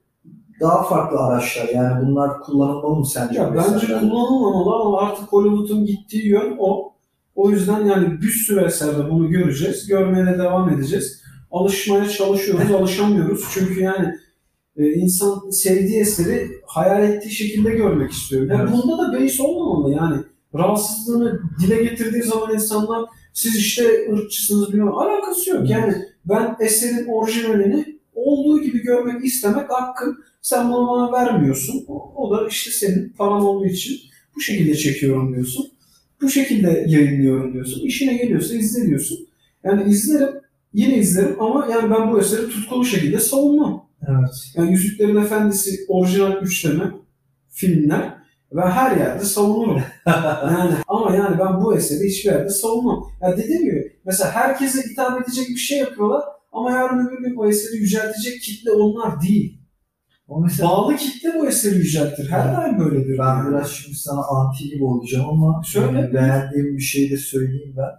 daha 0.61 0.83
farklı 0.83 1.19
araçlar 1.19 1.69
yani 1.75 2.07
bunlar 2.07 2.41
kullanılmalı 2.41 2.97
mı 2.97 3.07
sence? 3.07 3.39
Ya 3.41 3.55
bence 3.55 3.87
kullanılmamalı 3.87 4.83
ama 4.83 5.01
artık 5.01 5.33
Hollywood'un 5.33 5.85
gittiği 5.87 6.29
yön 6.29 6.57
o. 6.59 6.93
O 7.35 7.51
yüzden 7.51 7.87
yani 7.87 8.21
bir 8.21 8.29
sürü 8.29 8.65
eserde 8.65 9.11
bunu 9.11 9.31
göreceğiz. 9.31 9.87
Görmeye 9.87 10.27
de 10.27 10.39
devam 10.39 10.69
edeceğiz. 10.71 11.23
Alışmaya 11.51 12.09
çalışıyoruz, 12.09 12.71
alışamıyoruz. 12.71 13.45
Çünkü 13.55 13.81
yani 13.81 14.15
e, 14.77 14.93
insan 14.93 15.51
sevdiği 15.51 16.01
eseri 16.01 16.51
hayal 16.67 17.03
ettiği 17.05 17.31
şekilde 17.31 17.71
görmek 17.71 18.11
istiyor. 18.11 18.43
Yani 18.43 18.63
Evet. 18.63 18.73
bunda 18.73 18.99
da 18.99 19.13
beis 19.13 19.41
olmamalı 19.41 19.95
yani. 19.95 20.17
Rahatsızlığını 20.55 21.41
dile 21.61 21.83
getirdiği 21.83 22.23
zaman 22.23 22.55
insanlar 22.55 23.05
siz 23.33 23.57
işte 23.57 24.13
ırkçısınız 24.13 24.73
bilmem 24.73 24.95
alakası 24.95 25.51
yok. 25.51 25.71
Yani 25.71 25.95
ben 26.25 26.57
eserin 26.61 27.07
orijinalini 27.07 28.01
olduğu 28.15 28.63
gibi 28.63 28.83
görmek 28.83 29.25
istemek 29.25 29.71
hakkım. 29.71 30.19
Sen 30.43 30.73
bunu 30.73 30.89
bana 30.89 31.13
vermiyorsun. 31.13 31.85
O, 31.89 32.13
o 32.17 32.37
da 32.37 32.49
işte 32.49 32.71
senin 32.71 33.09
paran 33.09 33.43
olduğu 33.43 33.67
için 33.67 33.97
bu 34.37 34.41
şekilde 34.41 34.75
çekiyorum 34.75 35.35
diyorsun. 35.35 35.67
Bu 36.23 36.29
şekilde 36.29 36.85
yayınlıyorum 36.89 37.53
diyorsun. 37.53 37.87
İşine 37.87 38.17
geliyorsa 38.17 38.55
izle 38.55 38.87
diyorsun. 38.87 39.19
Yani 39.65 39.91
izlerim, 39.91 40.29
yine 40.73 40.99
izlerim 40.99 41.43
ama 41.43 41.69
yani 41.71 41.91
ben 41.91 42.13
bu 42.13 42.21
eseri 42.21 42.49
tutkulu 42.49 42.85
şekilde 42.85 43.21
savunmam. 43.21 43.91
Evet. 44.09 44.53
Yani 44.55 44.73
Yüzüklerin 44.73 45.17
Efendisi 45.17 45.85
orijinal 45.89 46.43
üçleme 46.43 46.91
filmler 47.49 48.20
ve 48.53 48.61
her 48.61 48.97
yerde 48.97 49.25
savunurum. 49.25 49.83
yani 50.07 50.75
ama 50.89 51.17
yani 51.17 51.39
ben 51.39 51.61
bu 51.63 51.77
eseri 51.77 52.09
hiçbir 52.09 52.31
yerde 52.31 52.49
savunmam. 52.51 53.05
Ya 53.23 53.37
dediğim 53.37 53.65
gibi 53.65 53.97
mesela 54.05 54.31
herkese 54.33 54.91
hitap 54.91 55.23
edecek 55.23 55.49
bir 55.49 55.57
şey 55.57 55.79
yapıyorlar 55.79 56.23
ama 56.53 56.71
yarın 56.71 57.07
öbür 57.07 57.19
gün 57.29 57.37
o 57.37 57.47
eseri 57.49 57.77
yüceltecek 57.77 58.41
kitle 58.43 58.71
onlar 58.71 59.21
değil. 59.23 59.61
Ama 60.29 60.41
mesela 60.41 60.69
Bağlı 60.69 60.97
kitle 60.97 61.35
bu 61.39 61.47
eseri 61.49 61.75
yüceltir. 61.77 62.29
Her 62.31 62.47
Evet. 62.47 62.57
daim 62.57 62.79
böyledir. 62.79 63.19
ben 63.19 63.25
yani. 63.25 63.51
biraz 63.51 63.71
şimdi 63.71 63.97
sana 63.99 64.21
anti 64.25 64.65
gibi 64.69 64.85
olacağım 64.85 65.29
ama 65.29 65.63
Söyle. 65.67 66.09
e, 66.11 66.15
beğendiğim 66.15 66.77
bir 66.77 66.83
şey 66.83 67.11
de 67.11 67.17
söyleyeyim 67.17 67.75
ben. 67.77 67.91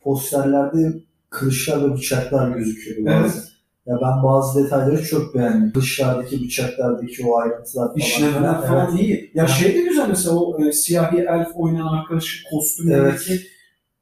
Posterlerde 0.00 0.92
kılıçlar 1.30 1.84
ve 1.90 1.94
bıçaklar 1.94 2.50
gözüküyordu 2.56 3.04
bazen. 3.06 3.18
Evet. 3.38 3.48
Ya 3.88 3.98
ben 4.02 4.22
bazı 4.22 4.64
detayları 4.64 5.04
çok 5.04 5.34
beğendim. 5.34 5.72
Kılıçlardaki, 5.72 6.42
bıçaklardaki 6.42 7.26
o 7.26 7.38
ayrıntılar 7.38 7.86
falan. 7.86 7.96
İşlemeler 7.96 8.54
Evet. 8.58 8.68
falan 8.68 8.96
iyi. 8.96 9.30
Ya 9.34 9.44
Evet. 9.44 9.50
şey 9.50 9.74
de 9.74 9.80
güzel 9.80 10.08
mesela 10.08 10.36
o 10.36 10.64
e, 10.64 10.72
siyahi 10.72 11.16
elf 11.18 11.48
oynayan 11.54 11.86
arkadaşın 11.86 12.40
kostümündeki 12.50 13.40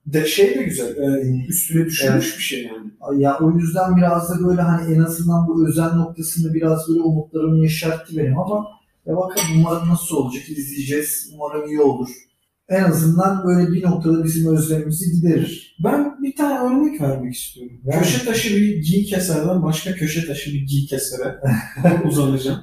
de 0.06 0.24
şey 0.26 0.54
de 0.54 0.62
güzel. 0.62 0.96
E, 0.96 1.46
üstüne 1.48 1.84
düşünmüş 1.86 2.38
bir 2.38 2.42
şey 2.42 2.62
yani. 2.64 3.22
Ya 3.22 3.38
o 3.40 3.50
yüzden 3.50 3.96
biraz 3.96 4.30
da 4.30 4.48
böyle 4.48 4.60
hani 4.60 4.94
en 4.94 5.00
azından 5.00 5.46
bu 5.48 5.68
özel 5.68 5.92
noktasında 5.94 6.54
biraz 6.54 6.88
böyle 6.88 7.00
umutlarımı 7.00 7.58
yeşertti 7.58 8.16
benim 8.16 8.38
ama 8.38 8.66
ya 9.06 9.16
bakalım 9.16 9.48
umarım 9.58 9.88
nasıl 9.88 10.16
olacak 10.16 10.48
izleyeceğiz. 10.48 11.30
Umarım 11.34 11.68
iyi 11.68 11.80
olur. 11.80 12.08
En 12.68 12.84
azından 12.84 13.46
böyle 13.46 13.72
bir 13.72 13.82
noktada 13.82 14.24
bizim 14.24 14.56
özlemimizi 14.56 15.12
giderir. 15.12 15.76
Ben 15.84 16.22
bir 16.22 16.36
tane 16.36 16.58
örnek 16.58 17.00
vermek 17.00 17.34
istiyorum. 17.34 17.80
Ver. 17.86 17.98
Köşe 17.98 18.24
taşı 18.24 18.56
bir 18.56 18.82
giy 18.82 19.04
keserden 19.04 19.62
başka 19.62 19.94
köşe 19.94 20.26
taşı 20.26 20.52
bir 20.52 20.66
giy 20.66 20.86
kesere 20.86 21.40
uzanacağım. 22.04 22.60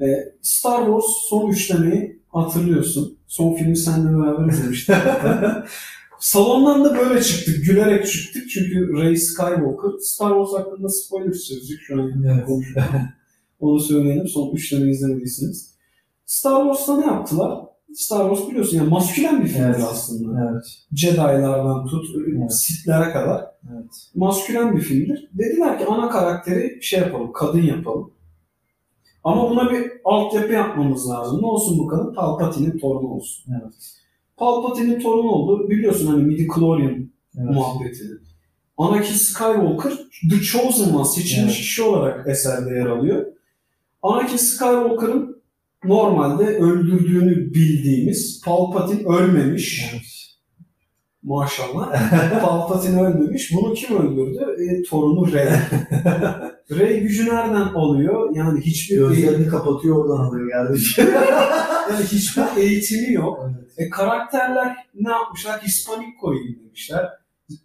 E, 0.00 0.04
Star 0.42 0.78
Wars 0.78 1.04
son 1.28 1.50
üçlemeyi 1.50 2.22
hatırlıyorsun. 2.28 3.18
Son 3.26 3.54
filmi 3.54 3.76
seninle 3.76 4.18
beraber 4.18 4.52
izlemiştik. 4.52 4.96
Salondan 6.20 6.84
da 6.84 6.98
böyle 6.98 7.22
çıktık. 7.22 7.64
Gülerek 7.66 8.06
çıktık. 8.06 8.50
Çünkü 8.50 8.92
Rey 9.02 9.16
Skywalker 9.16 9.98
Star 10.00 10.30
Wars 10.30 10.60
hakkında 10.60 10.88
spoiler 10.88 11.32
söyleyecek 11.32 11.78
şu 11.80 12.02
an. 12.02 12.24
Evet. 12.24 12.48
Onu 13.60 13.80
söyleyelim. 13.80 14.28
Son 14.28 14.54
üçleme 14.54 14.90
izlemediyseniz. 14.90 15.74
Star 16.26 16.62
Wars'ta 16.62 16.96
ne 16.96 17.06
yaptılar? 17.06 17.58
Star 17.96 18.28
Wars 18.30 18.50
biliyorsun 18.50 18.76
yani 18.76 18.88
maskülen 18.90 19.42
bir 19.44 19.48
filmdir 19.48 19.64
Evet. 19.68 19.84
aslında. 19.90 20.50
Evet. 20.52 20.64
Jedi'lardan 20.94 21.86
tut, 21.86 22.04
Evet. 22.28 22.52
Sith'lere 22.52 23.12
kadar 23.12 23.44
Evet. 23.72 23.90
maskülen 24.14 24.76
bir 24.76 24.80
filmdir. 24.82 25.30
Dediler 25.32 25.78
ki 25.78 25.86
ana 25.86 26.10
karakteri 26.10 26.78
şey 26.82 27.00
yapalım, 27.00 27.32
kadın 27.32 27.62
yapalım. 27.62 28.10
Ama 29.24 29.50
buna 29.50 29.70
bir 29.70 29.92
altyapı 30.04 30.52
yapmamız 30.52 31.10
lazım. 31.10 31.42
Ne 31.42 31.46
olsun 31.46 31.78
bu 31.78 31.86
kadın? 31.86 32.14
Palpatine'in 32.14 32.78
torunu 32.78 33.08
olsun. 33.08 33.52
Evet. 33.62 33.74
Palpatine'in 34.36 35.00
torunu 35.00 35.28
oldu. 35.28 35.70
Biliyorsun 35.70 36.06
hani 36.06 36.22
midi-chlorian 36.22 37.08
Evet. 37.38 37.50
muhabbetini. 37.54 38.10
Anakin 38.78 39.14
Skywalker 39.14 39.92
The 40.30 40.40
Chosen 40.40 40.94
One 40.94 41.04
seçilmiş 41.04 41.44
Evet. 41.44 41.54
kişi 41.56 41.82
olarak 41.82 42.28
eserde 42.28 42.74
yer 42.74 42.86
alıyor. 42.86 43.26
Anakin 44.02 44.36
Skywalker'ın 44.36 45.31
normalde 45.84 46.44
öldürdüğünü 46.44 47.54
bildiğimiz 47.54 48.42
Palpatine 48.44 49.06
ölmemiş. 49.06 49.90
Evet. 49.92 50.02
Maşallah. 51.22 52.10
Palpatine 52.42 53.02
ölmemiş. 53.02 53.52
Bunu 53.52 53.74
kim 53.74 53.96
öldürdü? 53.96 54.62
E, 54.62 54.82
torunu 54.82 55.32
Rey. 55.32 55.48
Rey 56.78 57.00
gücü 57.00 57.26
nereden 57.26 57.74
alıyor? 57.74 58.36
Yani 58.36 58.60
hiçbir 58.60 58.96
Gözlerini 58.96 59.46
kapatıyor 59.46 59.96
oradan 59.96 60.24
alıyor 60.24 60.50
kardeşim. 60.50 61.04
yani 61.90 62.04
hiçbir 62.04 62.42
eğitimi 62.56 63.12
yok. 63.12 63.50
evet. 63.50 63.72
E, 63.78 63.90
karakterler 63.90 64.76
ne 64.94 65.10
yapmışlar? 65.10 65.60
Hispanik 65.62 66.20
koyayım 66.20 66.58
demişler. 66.64 67.08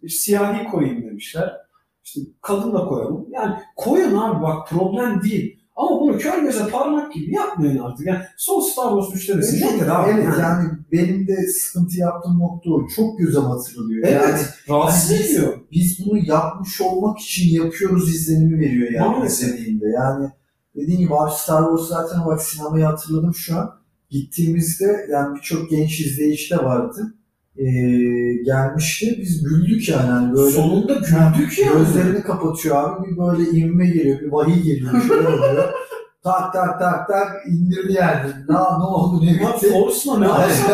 Siyahi 0.08 0.68
koyayım 0.70 1.02
demişler. 1.02 1.56
İşte 2.04 2.20
kadın 2.42 2.74
da 2.74 2.78
koyalım. 2.78 3.26
Yani 3.30 3.54
koyun 3.76 4.16
abi 4.16 4.42
bak 4.42 4.68
problem 4.68 5.22
değil. 5.22 5.57
Ama 5.78 6.00
bunu 6.00 6.18
kör 6.18 6.42
göze 6.42 6.66
parmak 6.68 7.12
gibi 7.14 7.34
yapmayın 7.34 7.78
artık. 7.78 8.06
Yani 8.06 8.18
son 8.36 8.60
Star 8.60 8.90
Wars 9.00 9.16
üçlemesi 9.22 9.56
nedir 9.66 9.86
abi? 10.00 10.10
Evet 10.14 10.24
Yani 10.24 10.40
yani 10.40 10.68
benim 10.92 11.28
de 11.28 11.46
sıkıntı 11.46 11.98
yaptığım 11.98 12.38
nokta 12.38 12.70
o. 12.70 12.88
Çok 12.96 13.18
göze 13.18 13.38
batırılıyor. 13.42 14.08
Yani 14.08 14.22
Evet. 14.28 14.54
rahatsız 14.68 15.10
Hani 15.10 15.18
biz- 15.18 15.30
ediyor. 15.36 15.58
biz 15.72 15.98
bunu 16.06 16.18
yapmış 16.26 16.80
olmak 16.80 17.18
için 17.18 17.62
yapıyoruz 17.64 18.14
izlenimi 18.14 18.60
veriyor 18.60 18.90
yani 18.92 19.16
Maalesef. 19.16 19.48
izlediğinde. 19.48 19.88
Yani 19.88 20.28
dediğim 20.76 21.00
gibi 21.00 21.14
abi 21.14 21.30
Star 21.34 21.62
Wars 21.64 21.88
zaten 21.88 22.26
bak 22.26 22.42
sinemayı 22.42 22.84
hatırladım 22.84 23.34
şu 23.34 23.56
an. 23.58 23.70
Gittiğimizde 24.10 25.06
yani 25.10 25.36
birçok 25.36 25.70
genç 25.70 26.00
izleyici 26.00 26.50
de 26.50 26.56
vardı. 26.64 27.14
Ee, 27.58 28.42
gelmişti. 28.44 29.16
Biz 29.20 29.42
güldük 29.42 29.88
yani. 29.88 30.06
Hani 30.10 30.34
böyle 30.36 30.50
Sonunda 30.50 30.92
güldük 30.94 31.58
ya. 31.58 31.72
Gözlerini 31.72 32.22
kapatıyor 32.22 32.76
abi. 32.76 33.10
Bir 33.10 33.18
böyle 33.18 33.50
inme 33.50 33.86
geliyor. 33.86 34.20
Bir 34.20 34.32
vahiy 34.32 34.62
geliyor. 34.62 34.92
Bir 34.94 35.10
oluyor. 35.10 35.72
tak 36.24 36.52
tak 36.52 36.78
tak 36.80 37.08
tak 37.08 37.32
indirdi 37.48 37.92
yani. 37.92 38.30
Ne, 38.48 38.54
ne 38.54 38.84
oldu 38.84 39.24
ne 39.26 39.30
Ya 39.42 39.54
bitti. 39.54 39.70
Force'la 39.72 40.18
ne 40.18 40.26
yapsak 40.26 40.68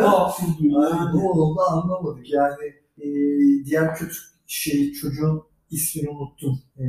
ne 0.00 0.04
Yani 0.04 0.72
yani. 0.72 1.16
ne 1.16 1.28
oldu 1.28 1.60
anlamadık. 1.70 2.30
Yani 2.32 2.64
e, 2.98 3.06
diğer 3.64 3.94
kötü 3.94 4.14
şey 4.46 4.92
çocuğun 4.92 5.42
ismini 5.70 6.08
unuttum. 6.10 6.58
E, 6.78 6.84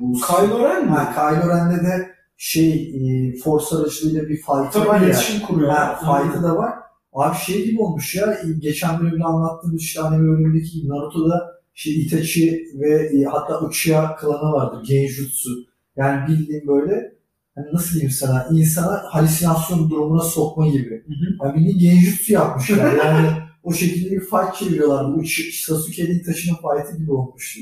bu 0.00 0.12
Kylo 0.12 0.64
Ren 0.64 0.84
mi? 0.84 0.90
Ha, 0.90 1.12
Kylo 1.14 1.48
Ren'de 1.48 1.82
de 1.84 2.08
şey 2.36 2.72
e, 2.72 3.36
Force 3.44 3.76
aracılığıyla 3.76 4.22
bir 4.22 4.36
fight'ı 4.36 4.52
var 4.54 4.70
Tabii 4.86 4.88
ya. 4.88 4.98
iletişim 5.08 5.46
kuruyor. 5.46 5.70
Ha, 5.70 6.00
fight'ı 6.00 6.42
da 6.42 6.56
var. 6.56 6.74
Abi 7.16 7.36
şey 7.36 7.64
gibi 7.64 7.82
olmuş 7.82 8.14
ya. 8.14 8.38
Geçen 8.58 9.00
bölümde 9.00 9.24
anlattığım 9.24 9.76
işte 9.76 10.00
anime 10.00 10.28
bölümündeki 10.28 10.72
gibi 10.72 10.88
Naruto'da 10.88 11.56
şey 11.74 12.00
Itachi 12.00 12.66
ve 12.74 12.90
e, 12.90 13.24
hatta 13.24 13.60
Uchiha 13.60 14.16
klanı 14.16 14.52
vardır. 14.52 14.86
Genjutsu. 14.88 15.50
Yani 15.96 16.28
bildiğin 16.28 16.66
böyle 16.66 17.16
hani 17.54 17.66
nasıl 17.72 17.94
diyeyim 17.94 18.10
sana 18.10 18.48
insana 18.52 19.04
halüsinasyon 19.08 19.90
durumuna 19.90 20.22
sokma 20.22 20.68
gibi. 20.68 21.04
Hı 21.06 21.12
hı. 21.12 21.44
Yani 21.44 21.56
bildiğin 21.56 21.78
genjutsu 21.78 22.32
yapmışlar. 22.32 22.96
Yani 23.04 23.28
o 23.62 23.72
şekilde 23.72 24.10
bir 24.10 24.20
fight 24.20 24.54
çeviriyorlardı. 24.58 25.16
Uchi, 25.16 25.64
Sasuke 25.64 26.02
ile 26.02 26.12
Itachi'nin 26.12 26.56
fight'ı 26.56 26.96
gibi 26.98 27.12
olmuştu. 27.12 27.60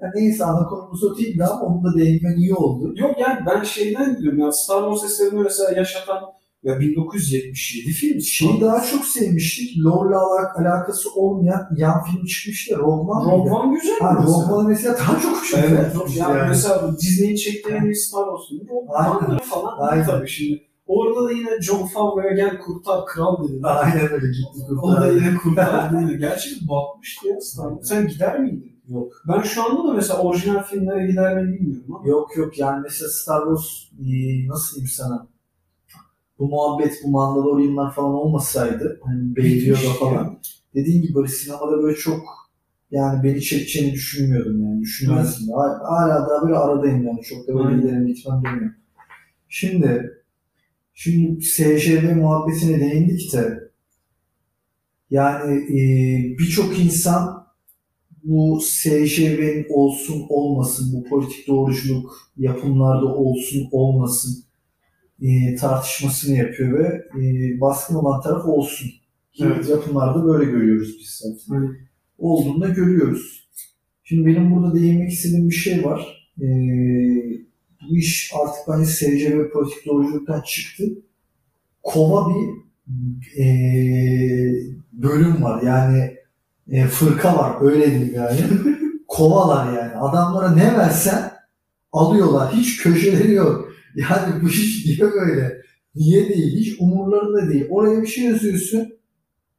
Yani 0.00 0.12
neyse 0.14 0.44
ana 0.44 0.66
konumuz 0.66 1.04
o 1.04 1.18
değildi 1.18 1.44
ama 1.44 1.60
onun 1.60 1.84
da 1.84 1.98
değinmen 1.98 2.36
iyi 2.36 2.54
oldu. 2.54 2.94
Yok 2.96 3.20
yani 3.20 3.38
ben 3.46 3.62
şeyden 3.62 4.18
diyorum 4.18 4.38
ya 4.38 4.52
Star 4.52 4.92
Wars 4.92 5.12
eserini 5.12 5.40
mesela 5.40 5.72
yaşatan 5.72 6.22
ya 6.62 6.80
1977 6.80 7.90
film. 7.92 8.20
Şeyi 8.20 8.60
daha 8.60 8.84
çok 8.84 9.04
sevmiştik. 9.04 9.78
Lore'la 9.84 10.18
ala- 10.20 10.52
alakası 10.58 11.08
olmayan 11.14 11.68
yan 11.76 12.04
film 12.04 12.24
çıkmıştı. 12.24 12.78
Rogue 12.78 13.12
One. 13.14 13.32
Rogue 13.32 13.42
mıydı? 13.42 13.54
One 13.54 13.74
güzel 13.74 13.98
Ha, 14.00 14.12
mesela. 14.20 14.42
Rogue 14.42 14.54
One 14.56 14.68
mesela 14.68 14.98
daha 14.98 15.20
çok 15.20 15.40
hoşuma 15.40 15.62
Evet, 15.62 15.92
gitmişti 15.94 16.18
yani, 16.20 16.38
yani. 16.38 16.48
mesela 16.48 16.96
Disney'in 16.96 17.36
çektiği 17.36 17.82
iyi 17.84 17.94
Star 17.96 18.24
Wars 18.24 18.48
filmi 18.48 18.70
Rogue. 18.70 18.88
One'ları 18.96 19.42
falan 19.42 19.88
Aynen. 19.88 20.06
tabii 20.06 20.28
şimdi. 20.28 20.62
Orada 20.86 21.24
da 21.28 21.32
yine 21.32 21.62
John 21.62 21.86
Favreau'ya 21.86 22.32
gel 22.36 22.58
kurtar 22.58 23.06
kral 23.06 23.48
dedi. 23.48 23.60
Aynen 23.66 24.12
öyle 24.12 24.26
gitti 24.26 24.74
O 24.82 24.92
da 24.96 25.06
yine 25.12 25.34
kurtardı 25.42 25.96
yine. 26.00 26.12
Gerçekten 26.16 26.68
batmıştı 26.68 27.28
ya 27.28 27.40
Star 27.40 27.68
Wars. 27.70 27.88
Sen 27.88 28.08
gider 28.08 28.40
miydin? 28.40 28.80
Yok. 28.88 29.12
Ben 29.28 29.42
şu 29.42 29.64
anda 29.64 29.88
da 29.88 29.92
mesela 29.92 30.20
orijinal 30.20 30.62
filmlere 30.62 31.06
gider 31.06 31.34
miyim 31.36 31.52
bilmiyorum 31.60 31.94
ama. 31.94 32.08
Yok 32.08 32.36
yok 32.36 32.58
yani 32.58 32.80
mesela 32.82 33.08
Star 33.10 33.38
Wars 33.40 33.66
e, 34.00 34.48
nasıl 34.48 34.74
diyeyim 34.76 34.90
sana 34.96 35.26
bu 36.40 36.48
muhabbet 36.48 37.00
bu 37.04 37.10
Mandalorianlar 37.10 37.94
falan 37.94 38.14
olmasaydı 38.14 39.00
hani 39.04 39.36
Bitmiş 39.36 39.80
falan. 40.00 40.38
dediğin 40.74 41.02
gibi 41.02 41.14
böyle 41.14 41.28
sinemada 41.28 41.82
böyle 41.82 41.96
çok 41.96 42.20
yani 42.90 43.24
beni 43.24 43.42
çekeceğini 43.42 43.92
düşünmüyordum 43.92 44.62
yani. 44.64 44.80
Düşünmezdim. 44.80 45.48
Hala, 45.54 45.80
hala 45.82 46.28
daha 46.28 46.42
böyle 46.46 46.56
aradayım 46.56 47.06
yani. 47.06 47.22
Çok 47.22 47.48
da 47.48 47.54
böyle 47.54 47.76
giderim 47.76 48.06
gitmem 48.06 48.42
demiyorum. 48.44 48.74
Şimdi 49.48 50.10
şimdi 50.94 51.42
SJV 51.42 52.14
muhabbetine 52.16 52.80
değindik 52.80 53.32
de 53.32 53.70
yani 55.10 55.54
e, 55.54 55.78
birçok 56.38 56.78
insan 56.78 57.46
bu 58.24 58.60
SJV'nin 58.62 59.66
olsun 59.70 60.26
olmasın, 60.28 60.92
bu 60.94 61.08
politik 61.08 61.48
doğruculuk 61.48 62.12
yapımlarda 62.36 63.06
olsun 63.06 63.68
olmasın 63.72 64.44
e, 65.20 65.54
tartışmasını 65.54 66.36
yapıyor 66.36 66.78
ve 66.78 66.86
e, 67.20 67.60
baskın 67.60 67.94
olan 67.94 68.20
taraf 68.20 68.44
olsun. 68.46 68.90
Evet. 69.40 69.68
yapımlarda 69.68 70.24
böyle 70.24 70.50
görüyoruz 70.50 70.96
biz 71.00 71.08
zaten. 71.08 71.54
Aynen. 71.54 71.76
Olduğunu 72.18 72.60
da 72.60 72.68
görüyoruz. 72.68 73.48
Şimdi 74.04 74.26
benim 74.26 74.56
burada 74.56 74.74
değinmek 74.74 75.12
istediğim 75.12 75.50
bir 75.50 75.54
şey 75.54 75.84
var. 75.84 76.30
E, 76.40 76.46
bu 77.90 77.96
iş 77.96 78.32
artık 78.42 78.62
bence 78.68 78.84
SCV 78.84 79.50
politik 79.52 79.86
doğruculuktan 79.86 80.40
çıktı. 80.40 80.84
Kova 81.82 82.34
bir 82.34 82.48
e, 83.42 83.46
bölüm 84.92 85.42
var. 85.42 85.62
Yani 85.62 86.16
e, 86.68 86.86
fırka 86.86 87.36
var. 87.36 87.56
Öyle 87.60 87.90
diyeyim 87.90 88.14
yani. 88.14 88.40
Kovalar 89.08 89.66
yani. 89.72 89.94
Adamlara 89.94 90.54
ne 90.54 90.78
versen 90.78 91.32
alıyorlar. 91.92 92.52
Hiç 92.52 92.82
köşeleri 92.82 93.32
yok. 93.32 93.69
Yani 93.96 94.42
bu 94.42 94.48
iş 94.48 94.86
niye 94.86 95.12
böyle? 95.12 95.62
Niye 95.94 96.28
değil? 96.28 96.56
Hiç 96.56 96.80
umurlarında 96.80 97.48
değil. 97.52 97.66
Oraya 97.70 98.02
bir 98.02 98.06
şey 98.06 98.24
yazıyorsun. 98.24 98.92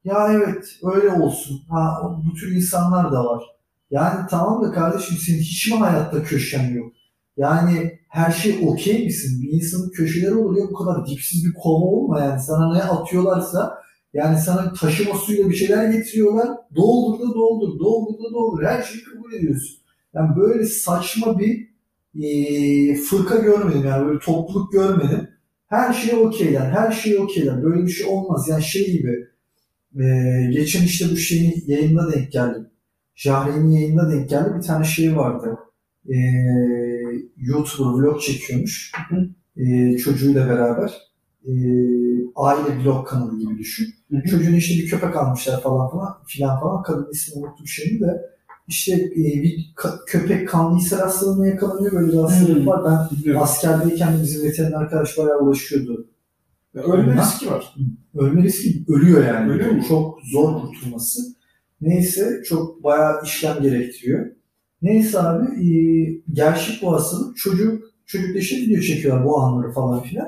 Ya 0.03 0.27
evet 0.33 0.79
öyle 0.83 1.09
olsun. 1.09 1.61
Ha, 1.69 2.01
bu 2.25 2.33
tür 2.33 2.55
insanlar 2.55 3.11
da 3.11 3.25
var. 3.25 3.43
Yani 3.91 4.27
tamam 4.29 4.63
da 4.63 4.71
kardeşim 4.71 5.17
senin 5.17 5.39
hiç 5.39 5.71
mi 5.71 5.77
hayatta 5.77 6.23
köşen 6.23 6.73
yok? 6.73 6.93
Yani 7.37 7.99
her 8.09 8.31
şey 8.31 8.59
okey 8.67 9.05
misin? 9.05 9.41
Bir 9.41 9.51
insanın 9.51 9.89
köşeleri 9.89 10.35
olur 10.35 10.57
ya 10.57 10.63
bu 10.69 10.73
kadar 10.73 11.07
dipsiz 11.07 11.45
bir 11.45 11.53
kova 11.53 11.85
olma 11.85 12.21
yani. 12.21 12.41
Sana 12.41 12.73
ne 12.73 12.83
atıyorlarsa 12.83 13.81
yani 14.13 14.39
sana 14.39 14.73
taşıma 14.73 15.15
suyla 15.15 15.49
bir 15.49 15.55
şeyler 15.55 15.91
getiriyorlar. 15.91 16.47
Doldur 16.75 17.19
da 17.19 17.33
doldur, 17.33 17.79
doldur 17.79 18.19
da 18.23 18.33
doldur. 18.33 18.63
Her 18.63 18.83
şeyi 18.83 19.03
kabul 19.03 19.33
ediyorsun. 19.33 19.77
Yani 20.13 20.35
böyle 20.35 20.65
saçma 20.65 21.39
bir 21.39 21.70
e, 22.15 22.95
fırka 22.95 23.37
görmedim 23.37 23.85
yani 23.85 24.07
böyle 24.07 24.19
topluluk 24.19 24.71
görmedim. 24.71 25.27
Her 25.67 25.93
şey 25.93 26.19
okeyler, 26.19 26.71
her 26.71 26.91
şey 26.91 27.19
okeyler. 27.19 27.63
Böyle 27.63 27.85
bir 27.85 27.91
şey 27.91 28.07
olmaz. 28.07 28.47
Yani 28.49 28.63
şey 28.63 28.91
gibi 28.91 29.27
e, 29.95 30.05
geçen 30.51 30.83
işte 30.83 31.05
bu 31.11 31.17
şeyin 31.17 31.63
yayında 31.67 32.13
denk 32.13 32.31
geldim. 32.31 32.67
Jahre'nin 33.15 33.71
yayında 33.71 34.11
denk 34.11 34.29
geldi. 34.29 34.49
Bir 34.57 34.61
tane 34.61 34.85
şey 34.85 35.17
vardı. 35.17 35.57
E, 36.09 36.15
YouTuber 37.37 37.91
vlog 37.91 38.21
çekiyormuş. 38.21 38.91
E, 39.57 39.97
çocuğuyla 39.97 40.47
beraber. 40.47 40.93
E, 41.45 41.51
aile 42.35 42.83
vlog 42.83 43.07
kanalı 43.07 43.39
gibi 43.39 43.57
düşün. 43.57 43.87
Hı 44.11 44.17
hı. 44.17 44.29
Çocuğun 44.29 44.53
işte 44.53 44.83
bir 44.83 44.89
köpek 44.89 45.15
almışlar 45.15 45.61
falan 45.61 45.91
falan 45.91 46.17
filan 46.27 46.59
falan. 46.59 46.83
Kadın 46.83 47.11
ismini 47.11 47.45
unuttum 47.45 47.67
şimdi 47.67 48.01
de. 48.01 48.21
İşte 48.67 48.93
e, 48.93 49.15
bir 49.43 49.73
köpek 50.07 50.49
kanlıysa 50.49 50.97
hastalığına 50.99 51.47
yakalanıyor. 51.47 51.91
Böyle 51.91 52.17
hastalık 52.17 52.57
Hmm. 52.57 52.67
var. 52.67 52.81
Ben 52.85 53.17
Biliyorum. 53.17 53.41
askerdeyken 53.41 54.17
de 54.17 54.21
bizim 54.23 54.43
veteriner 54.43 54.77
arkadaş 54.77 55.17
bayağı 55.17 55.39
uğraşıyordu. 55.39 56.07
Ya 56.75 56.81
Ölme 56.83 57.13
Ha? 57.13 57.21
riski 57.23 57.51
var. 57.51 57.75
Ölme 58.15 58.43
riski 58.43 58.85
ölüyor 58.87 59.25
yani. 59.27 59.51
Ölüyor 59.51 59.71
mu? 59.71 59.83
Çok 59.87 60.19
zor 60.31 60.61
kurtulması. 60.61 61.21
Neyse 61.81 62.41
çok 62.45 62.83
bayağı 62.83 63.23
işlem 63.23 63.61
gerektiriyor. 63.61 64.25
Neyse 64.81 65.19
abi 65.19 65.45
e, 65.67 65.73
gerçek 66.33 66.81
bu 66.81 66.93
hastalık. 66.93 67.37
Çocuk, 67.37 67.83
çocuk 68.05 68.35
da 68.35 68.39
işte 68.39 68.55
video 68.57 68.81
çekiyorlar 68.81 69.25
bu 69.25 69.39
anları 69.41 69.71
falan 69.71 70.03
filan. 70.03 70.27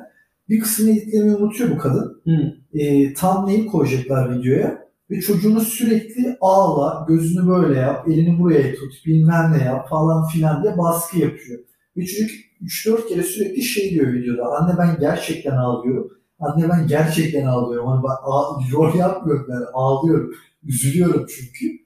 Bir 0.49 0.59
kısmını 0.59 0.91
editlemeyi 0.91 1.35
unutuyor 1.35 1.71
bu 1.71 1.77
kadın. 1.77 2.21
Hı. 2.25 2.53
E, 2.79 3.13
tam 3.13 3.47
neyi 3.47 3.65
koyacaklar 3.67 4.39
videoya. 4.39 4.82
Ve 5.13 5.21
çocuğunu 5.21 5.61
sürekli 5.61 6.37
ağla, 6.41 7.05
gözünü 7.07 7.47
böyle 7.47 7.79
yap, 7.79 8.07
elini 8.07 8.39
buraya 8.39 8.75
tut, 8.75 8.93
bilmem 9.05 9.53
ne 9.57 9.63
yap 9.63 9.89
falan 9.89 10.27
filan 10.27 10.63
diye 10.63 10.77
baskı 10.77 11.19
yapıyor. 11.19 11.59
Ve 11.97 12.05
çocuk 12.05 12.29
3-4 12.61 13.07
kere 13.07 13.23
sürekli 13.23 13.61
şey 13.61 13.89
diyor 13.89 14.13
videoda. 14.13 14.43
Anne 14.45 14.77
ben 14.77 14.99
gerçekten 14.99 15.51
ağlıyorum. 15.51 16.11
Anne 16.39 16.69
ben 16.69 16.87
gerçekten 16.87 17.45
ağlıyorum. 17.45 17.87
Hani 17.87 18.01
ağ- 18.07 18.71
rol 18.71 18.95
yapmıyorum 18.95 19.45
ben 19.49 19.61
ağlıyorum. 19.73 20.31
Üzülüyorum 20.63 21.25
çünkü. 21.35 21.83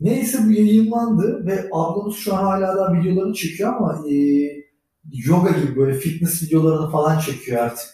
Neyse 0.00 0.38
bu 0.46 0.50
yayınlandı 0.52 1.46
ve 1.46 1.68
ablamız 1.72 2.16
şu 2.16 2.34
an 2.34 2.44
hala 2.44 2.76
da 2.76 3.00
videolarını 3.00 3.34
çekiyor 3.34 3.74
ama 3.76 4.04
e, 4.10 4.14
yoga 5.12 5.50
gibi 5.50 5.76
böyle 5.76 5.94
fitness 5.94 6.42
videolarını 6.42 6.90
falan 6.90 7.18
çekiyor 7.18 7.58
artık. 7.62 7.86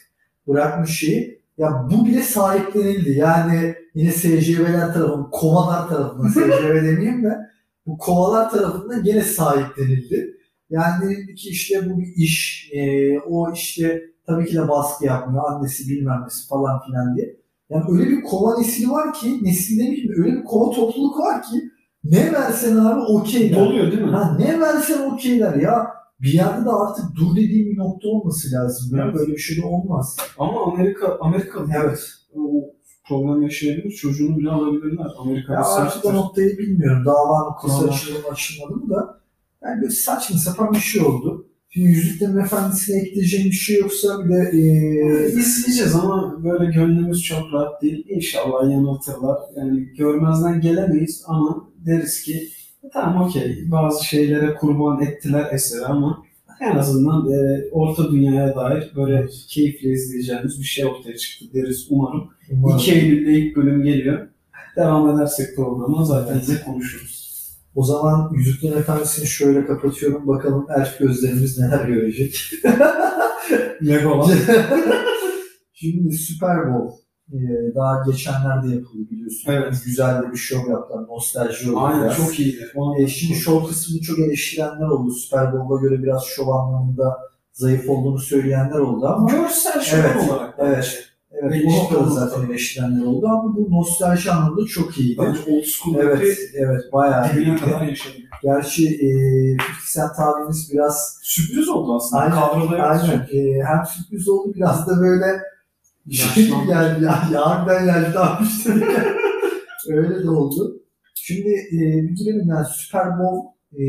Bırakmış 0.49 0.99
şeyi. 0.99 1.36
Ya 1.59 1.89
bu 1.91 2.07
bile 2.07 2.23
sahiplenildi. 2.23 3.11
Yani 3.11 3.75
yine 3.95 4.13
SCV'ler 4.13 4.93
tarafından, 4.95 5.31
kovalar 5.31 5.89
tarafından, 5.89 6.29
SCV 6.29 6.75
demeyeyim 6.85 7.25
de 7.25 7.39
bu 7.87 7.99
kovalar 7.99 8.51
tarafından 8.51 9.05
yine 9.05 9.23
sahiplenildi. 9.23 10.37
Yani 10.71 11.05
denildi 11.05 11.35
ki 11.35 11.49
işte 11.49 11.91
bu 11.91 12.01
bir 12.01 12.13
iş, 12.17 12.71
e, 12.73 13.21
o 13.21 13.53
işte 13.53 14.03
tabii 14.27 14.47
ki 14.47 14.55
de 14.57 14.69
baskı 14.69 15.05
yapmıyor, 15.05 15.45
annesi 15.51 15.89
bilmem 15.89 16.23
nesi 16.25 16.49
falan 16.49 16.81
filan 16.87 17.17
diye. 17.17 17.37
Yani 17.71 17.85
öyle 17.91 18.11
bir 18.11 18.23
kova 18.23 18.59
nesili 18.59 18.91
var 18.91 19.13
ki, 19.13 19.45
nesil 19.45 19.79
demeyeyim 19.79 20.09
de 20.09 20.13
öyle 20.23 20.37
bir 20.37 20.45
kova 20.45 20.75
topluluk 20.75 21.19
var 21.19 21.43
ki 21.43 21.71
ne 22.05 22.33
versen 22.33 22.77
abi 22.77 23.01
okeyler. 23.01 23.65
Doluyor 23.65 23.93
değil 23.93 24.03
mi? 24.03 24.11
Ha, 24.11 24.37
ne 24.39 24.61
versen 24.61 25.11
okeyler 25.11 25.55
ya. 25.55 25.87
Bir 26.23 26.33
yerde 26.33 26.65
de 26.65 26.71
artık 26.71 27.05
dur 27.17 27.37
dediğim 27.37 27.71
bir 27.71 27.79
nokta 27.79 28.09
olması 28.09 28.49
lazım. 28.53 28.99
Evet. 29.01 29.15
böyle 29.15 29.33
bir 29.33 29.39
şey 29.39 29.57
de 29.63 29.67
olmaz. 29.67 30.17
Ama 30.39 30.73
Amerika 30.73 31.19
Amerika 31.21 31.61
Evet. 31.83 31.99
o 32.35 32.65
problem 33.09 33.43
yaşayabilir. 33.43 33.91
Çocuğunu 33.91 34.39
bile 34.39 34.51
alabilirler. 34.51 35.07
Amerika'da 35.19 35.67
artık 35.67 36.05
o 36.05 36.15
noktayı 36.15 36.59
bilmiyorum. 36.59 37.05
Dava 37.07 37.39
noktası 37.51 37.89
açıldı 37.89 38.19
açılmadı 38.33 38.75
mı 38.77 38.91
da. 38.91 39.21
Yani 39.63 39.81
böyle 39.83 39.93
saçma 39.93 40.39
sapan 40.39 40.73
bir 40.73 40.79
şey 40.79 41.03
oldu. 41.03 41.47
Şimdi 41.69 41.89
Yüzüklerin 41.89 42.37
Efendisi'ne 42.39 43.01
ekleyeceğim 43.01 43.47
bir 43.47 43.53
şey 43.57 43.81
yoksa 43.81 44.25
bir 44.25 44.29
de 44.35 44.51
eee 44.53 45.27
İzleyeceğiz 45.27 45.95
ama 45.95 46.45
böyle 46.45 46.73
gönlümüz 46.73 47.23
çok 47.23 47.53
rahat 47.53 47.83
değil. 47.83 48.07
İnşallah 48.09 48.71
yanıltırlar. 48.71 49.39
Yani 49.57 49.81
görmezden 49.99 50.61
gelemeyiz 50.61 51.25
ama 51.27 51.69
deriz 51.87 52.23
ki 52.23 52.49
tamam 52.93 53.23
okey 53.23 53.65
bazı 53.71 54.05
şeylere 54.05 54.55
kurban 54.55 55.03
ettiler 55.03 55.49
eseri 55.53 55.85
ama 55.85 56.23
en 56.61 56.77
azından 56.77 57.33
e, 57.33 57.65
orta 57.73 58.13
dünyaya 58.13 58.57
dair 58.57 58.93
böyle 58.97 59.27
keyifle 59.49 59.89
izleyeceğimiz 59.89 60.59
bir 60.61 60.65
şey 60.65 60.85
ortaya 60.85 61.17
çıktı 61.17 61.45
deriz 61.55 61.87
umarım. 61.91 62.29
umarım- 62.51 62.79
2 62.79 62.93
Eylül'de 62.93 63.33
ilk 63.33 63.57
bölüm 63.57 63.83
geliyor. 63.83 64.29
Devam 64.77 65.17
edersek 65.17 65.57
programa 65.57 66.05
zaten 66.05 66.41
yine 66.49 66.63
konuşuruz. 66.63 67.27
O 67.75 67.85
zaman 67.85 68.33
Yüzüklerin 68.35 68.79
Efendisi'ni 68.79 69.27
şöyle 69.27 69.67
kapatıyorum. 69.67 70.27
Bakalım 70.27 70.67
elf 70.79 70.99
gözlerimiz 70.99 71.59
neler 71.59 71.85
görecek. 71.89 72.35
Legolas. 73.87 74.31
Şimdi 75.75 76.17
Super 76.17 76.57
Bowl 76.75 77.06
eee, 77.33 77.75
daha 77.75 78.03
geçenlerde 78.07 78.69
yapıldı 78.75 79.11
biliyorsun. 79.11 79.53
Evet. 79.53 79.83
Güzel 79.85 80.23
de 80.23 80.33
bir 80.33 80.37
şov 80.37 80.71
yaptılar. 80.71 81.03
Nostalji 81.09 81.71
oldu 81.71 81.81
Aynen 81.81 82.03
biraz. 82.05 82.17
çok 82.17 82.41
iyiydi. 82.41 82.67
Ona 82.75 82.99
E, 82.99 83.07
şimdi 83.09 83.35
şov 83.35 83.65
kısmını 83.69 84.01
çok 84.01 84.19
eleştirenler 84.19 84.87
oldu. 84.89 85.11
Super 85.11 85.53
Bowl'a 85.53 85.81
göre 85.81 86.03
biraz 86.03 86.25
şov 86.25 86.49
anlamında 86.49 87.19
zayıf 87.53 87.89
olduğunu 87.91 88.19
söyleyenler 88.19 88.79
oldu 88.79 89.07
ama 89.07 89.31
görsel 89.31 89.81
şölen 89.81 90.05
Evet, 90.17 90.31
olarak 90.31 90.55
evet. 90.59 91.05
evet 91.33 91.63
bu 91.67 91.73
noktada 91.73 92.11
zaten 92.11 92.47
eleştirenler 92.51 93.05
oldu 93.05 93.27
ama 93.27 93.57
bu 93.57 93.67
nostalji 93.71 94.31
anlamında 94.33 94.67
çok 94.67 94.99
iyiydi. 94.99 95.23
Bence 95.23 95.41
old 95.57 95.65
school 95.65 95.95
Evet, 95.99 96.39
evet. 96.55 96.81
bayağı 96.93 97.33
dibine 97.35 97.57
kadar 97.57 97.81
yaşadık. 97.83 98.17
Gerçi 98.43 98.87
e, 98.89 99.07
50 99.07 99.57
Cent 99.95 100.19
abimiz 100.19 100.71
biraz 100.73 101.19
Sürpriz 101.23 101.69
oldu 101.69 101.97
aslında. 101.97 102.23
Aynen, 102.23 102.79
aynen 102.83 103.19
e, 103.33 103.63
hem 103.65 103.87
sürpriz 103.87 104.29
oldu 104.29 104.53
biraz 104.55 104.87
da 104.89 105.01
böyle 105.01 105.27
şey 106.13 106.45
geldi 106.67 107.05
ya, 107.05 107.29
yarından 107.33 107.85
yaşlanmıştı. 107.87 108.75
Öyle 109.89 110.23
de 110.25 110.31
oldu. 110.31 110.83
Şimdi 111.15 111.49
e, 111.49 111.79
bir 112.03 112.17
girelim 112.17 112.49
yani 112.49 112.67
Super 112.67 113.07
Bowl 113.19 113.47
e, 113.73 113.85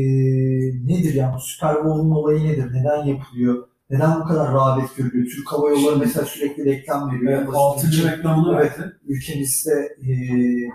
nedir 0.86 1.14
yani 1.14 1.34
Super 1.40 1.84
Bowl'un 1.84 2.10
olayı 2.10 2.44
nedir? 2.44 2.66
Neden 2.72 3.04
yapılıyor? 3.04 3.68
Neden 3.90 4.20
bu 4.20 4.24
kadar 4.24 4.52
rağbet 4.54 4.96
görüyor? 4.96 5.26
Türk 5.26 5.52
Hava 5.52 5.70
Yolları 5.70 5.96
mesela 5.98 6.26
sürekli 6.26 6.64
reklam 6.64 7.12
veriyor. 7.12 7.32
Evet, 7.32 7.48
altıncı 7.54 8.08
reklamını 8.08 8.58
Evet. 8.60 8.72
Ülkemizde 9.06 9.96
e, 10.02 10.10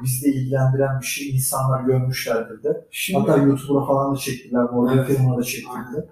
bizde 0.03 0.29
ilgilendiren 0.29 0.99
bir 1.01 1.06
şey 1.06 1.29
insanlar 1.36 1.84
görmüşlerdir 1.84 2.63
de. 2.63 2.86
Şimdi 2.91 3.19
Hatta 3.19 3.38
YouTube'a 3.43 3.86
falan 3.86 4.15
da 4.15 4.17
çektiler. 4.19 4.65
Bu 4.73 4.84
arada 4.89 5.06
Evet. 5.06 5.17
firmada 5.17 5.43
çektiler. 5.43 6.06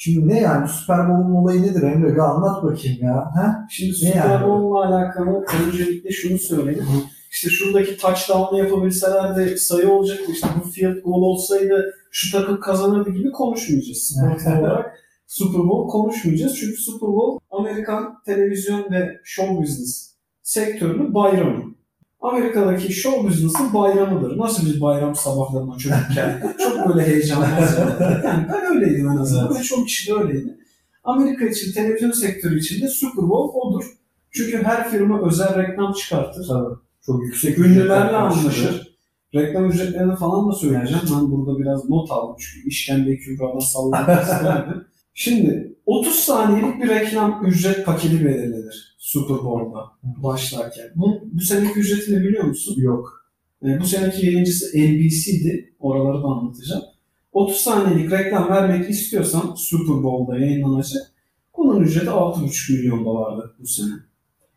Şimdi 0.00 0.28
ne 0.28 0.40
yani 0.40 0.68
Super 0.68 1.08
Bowl'un 1.08 1.34
olayı 1.34 1.62
nedir 1.62 1.82
Emre? 1.82 2.14
Bir 2.14 2.18
anlat 2.18 2.62
bakayım 2.62 2.98
ya. 3.02 3.16
Ha? 3.34 3.66
Şimdi 3.70 3.90
Ne 3.90 3.96
Super 3.96 4.16
yani? 4.16 4.46
Bowl'la 4.46 4.88
alakalı 4.88 5.44
öncelikle 5.66 6.10
şunu 6.10 6.38
söyleyeyim. 6.38 6.86
İşte 7.30 7.50
şuradaki 7.50 7.96
touchdown'ı 7.96 8.58
yapabilselerdi 8.58 9.58
sayı 9.58 9.90
olacaktı. 9.90 10.32
İşte 10.32 10.48
bu 10.64 10.70
field 10.70 11.02
goal 11.04 11.22
olsaydı 11.22 11.94
şu 12.10 12.38
takım 12.38 12.60
kazanırdı 12.60 13.10
gibi 13.10 13.32
konuşmayacağız. 13.32 13.98
Spor 13.98 14.58
olarak 14.60 14.86
Super 15.26 15.60
Bowl 15.60 15.90
konuşmayacağız. 15.90 16.56
Çünkü 16.56 16.76
Super 16.76 17.08
Bowl 17.08 17.44
Amerikan 17.50 18.22
televizyon 18.26 18.90
ve 18.90 19.20
show 19.24 19.62
business 19.62 20.14
sektörünün 20.42 21.14
bayramı. 21.14 21.77
Amerika'daki 22.20 22.92
show 22.92 23.28
business'ın 23.28 23.74
bayramıdır. 23.74 24.38
Nasıl 24.38 24.66
bir 24.66 24.80
bayram 24.80 25.16
sabahlarına 25.16 25.78
çocukken? 25.78 26.54
Çok 26.58 26.88
böyle 26.88 27.06
heyecanlı. 27.06 27.46
Yani 28.24 28.46
ben 28.52 28.76
öyleydim 28.76 29.08
en 29.08 29.16
azından 29.16 29.54
ve 29.54 29.62
çok 29.62 29.86
kişi 29.86 30.10
de 30.10 30.14
öyleydi. 30.14 30.58
Amerika 31.04 31.44
için, 31.44 31.72
televizyon 31.72 32.10
sektörü 32.10 32.58
için 32.58 32.82
de 32.82 32.88
Super 32.88 33.28
Bowl 33.28 33.58
odur. 33.58 33.84
Çünkü 34.30 34.62
her 34.62 34.90
firma 34.90 35.26
özel 35.26 35.58
reklam 35.58 35.92
çıkartır. 35.92 36.48
Tabii. 36.48 36.74
Çok 37.06 37.22
yüksek 37.22 37.58
Ünlülerle 37.58 38.16
anlaşır. 38.16 38.98
Reklam 39.34 39.70
ücretlerini 39.70 40.16
falan 40.16 40.48
da 40.48 40.52
söyleyeceğim. 40.52 41.02
Ben 41.14 41.30
burada 41.30 41.58
biraz 41.58 41.88
not 41.88 42.10
aldım 42.10 42.36
çünkü 42.38 42.68
işkembe 42.68 43.16
kübradan 43.16 43.58
sallamak 43.58 44.22
isterdim. 44.22 44.84
Şimdi 45.14 45.76
30 45.86 46.14
saniyelik 46.14 46.82
bir 46.82 46.88
reklam 46.88 47.46
ücret 47.46 47.86
paketi 47.86 48.24
belirlenir 48.24 48.87
Super 49.08 49.36
Bowl'da 49.36 49.84
başlarken. 50.02 50.84
Bu, 50.94 51.20
bu 51.32 51.40
seneki 51.40 51.78
ücretini 51.78 52.20
biliyor 52.20 52.44
musun? 52.44 52.74
Yok. 52.78 53.30
E, 53.64 53.80
bu 53.80 53.84
seneki 53.84 54.26
yayıncısı 54.26 54.66
NBC'di. 54.78 55.74
Oraları 55.78 56.22
da 56.22 56.26
anlatacağım. 56.26 56.82
30 57.32 57.56
saniyelik 57.56 58.12
reklam 58.12 58.48
vermek 58.48 58.90
istiyorsan 58.90 59.54
Super 59.56 60.02
Bowl'da 60.02 60.38
yayınlanacak. 60.38 61.02
Bunun 61.56 61.82
ücreti 61.82 62.06
6,5 62.06 62.72
milyon 62.72 63.04
dolardı 63.04 63.54
bu 63.58 63.66
sene. 63.66 63.92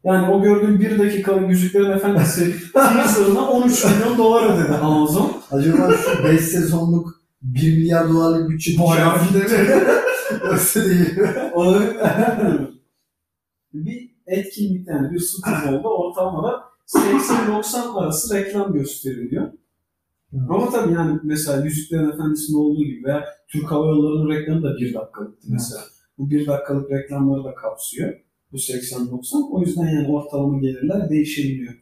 Yani 0.04 0.34
o 0.34 0.42
gördüğün 0.42 0.80
1 0.80 1.00
dakikalık 1.00 1.50
Yüzüklerin 1.50 1.92
Efendisi 1.92 2.56
teaser'ına 2.74 3.50
13 3.50 3.86
milyon 3.86 4.18
dolar 4.18 4.56
ödedi 4.56 4.76
Amazon. 4.76 5.32
Acaba 5.52 5.98
şu 5.98 6.24
5 6.24 6.42
sezonluk 6.42 7.22
1 7.42 7.78
milyar 7.78 8.10
dolarlık 8.10 8.50
bütçe 8.50 8.72
Bayağı 8.80 9.20
düşer 9.20 9.64
mi? 9.64 9.84
Yoksa 10.46 10.86
değil. 10.86 11.20
Olabilir. 11.54 11.96
bir 13.74 14.11
etkinlikte 14.28 14.92
yani 14.92 15.12
bir 15.12 15.20
Super 15.20 15.74
Bowl'da 15.74 15.90
ortalama 15.90 16.64
80-90 16.88 18.00
arası 18.00 18.36
reklam 18.36 18.74
gösteriliyor. 18.74 19.52
Ama 20.50 20.70
tabii 20.70 20.94
yani 20.94 21.20
mesela 21.24 21.66
Yüzüklerin 21.66 22.12
Efendisi'nin 22.12 22.58
olduğu 22.58 22.84
gibi 22.84 23.04
veya 23.04 23.26
Türk 23.48 23.72
Hava 23.72 23.86
Yolları'nın 23.86 24.30
reklamı 24.30 24.64
da 24.64 24.78
bir 24.78 24.94
dakikalıktı 24.94 25.48
mesela. 25.50 25.82
Bu 26.18 26.30
bir 26.30 26.48
dakikalık 26.48 26.92
reklamları 26.92 27.44
da 27.44 27.56
kapsıyor. 27.56 28.14
Bu 28.52 28.58
80-90. 28.58 29.50
O 29.52 29.62
yüzden 29.62 29.88
yani 29.88 30.08
ortalama 30.08 30.60
gelirler 30.60 31.10
değişebiliyor. 31.10 31.74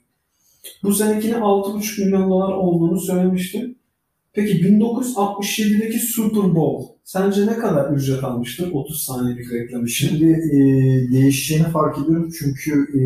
Bu 0.84 0.93
senekine 0.93 1.34
6,5 1.34 2.06
milyon 2.06 2.30
dolar 2.30 2.54
olduğunu 2.54 2.99
söylemiştim. 2.99 3.78
Peki 4.33 4.61
1967'deki 4.61 5.99
Super 5.99 6.55
Bowl 6.55 6.93
sence 7.03 7.47
ne 7.47 7.57
kadar 7.57 7.91
ücret 7.91 8.23
almıştır 8.23 8.71
30 8.71 9.03
saniyelik 9.03 9.53
reklam 9.53 9.85
için? 9.85 10.07
Şimdi 10.07 10.31
e, 10.31 10.59
değişeceğini 11.11 11.67
fark 11.67 11.97
ediyorum 11.97 12.29
çünkü 12.39 12.71
e, 12.71 13.01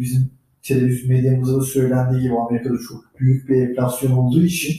bizim 0.00 0.30
televizyon 0.62 1.16
medyamızda 1.16 1.60
da 1.60 1.64
söylendiği 1.64 2.22
gibi 2.22 2.34
Amerika'da 2.38 2.78
çok 2.88 3.20
büyük 3.20 3.48
bir 3.48 3.68
enflasyon 3.68 4.12
olduğu 4.12 4.42
için 4.42 4.74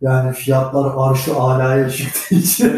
yani 0.00 0.32
fiyatlar 0.32 0.92
arşı 0.96 1.34
alaya 1.34 1.90
çıktığı 1.90 2.34
için 2.34 2.72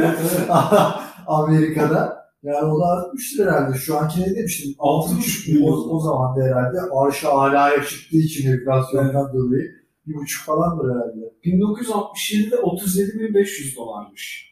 Amerika'da 1.27 2.21
yani 2.43 2.73
o 2.73 2.81
da 2.81 2.85
artmıştır 2.87 3.47
herhalde. 3.47 3.79
Şu 3.79 3.99
anki 3.99 4.21
ne 4.21 4.37
demiştim? 4.37 4.73
6,5 4.79 5.53
milyon. 5.53 5.73
O, 5.73 5.97
o 5.97 6.01
zaman 6.01 6.37
da 6.37 6.45
herhalde 6.45 6.79
arşı 6.93 7.29
alaya 7.29 7.85
çıktığı 7.85 8.17
için 8.17 8.53
enflasyondan 8.53 9.33
dolayı 9.33 9.71
bir 10.07 10.15
buçuk 10.15 10.47
falandır 10.47 10.85
herhalde. 10.85 11.30
1967'de 11.45 12.55
37.500 12.57 13.77
dolarmış. 13.77 14.51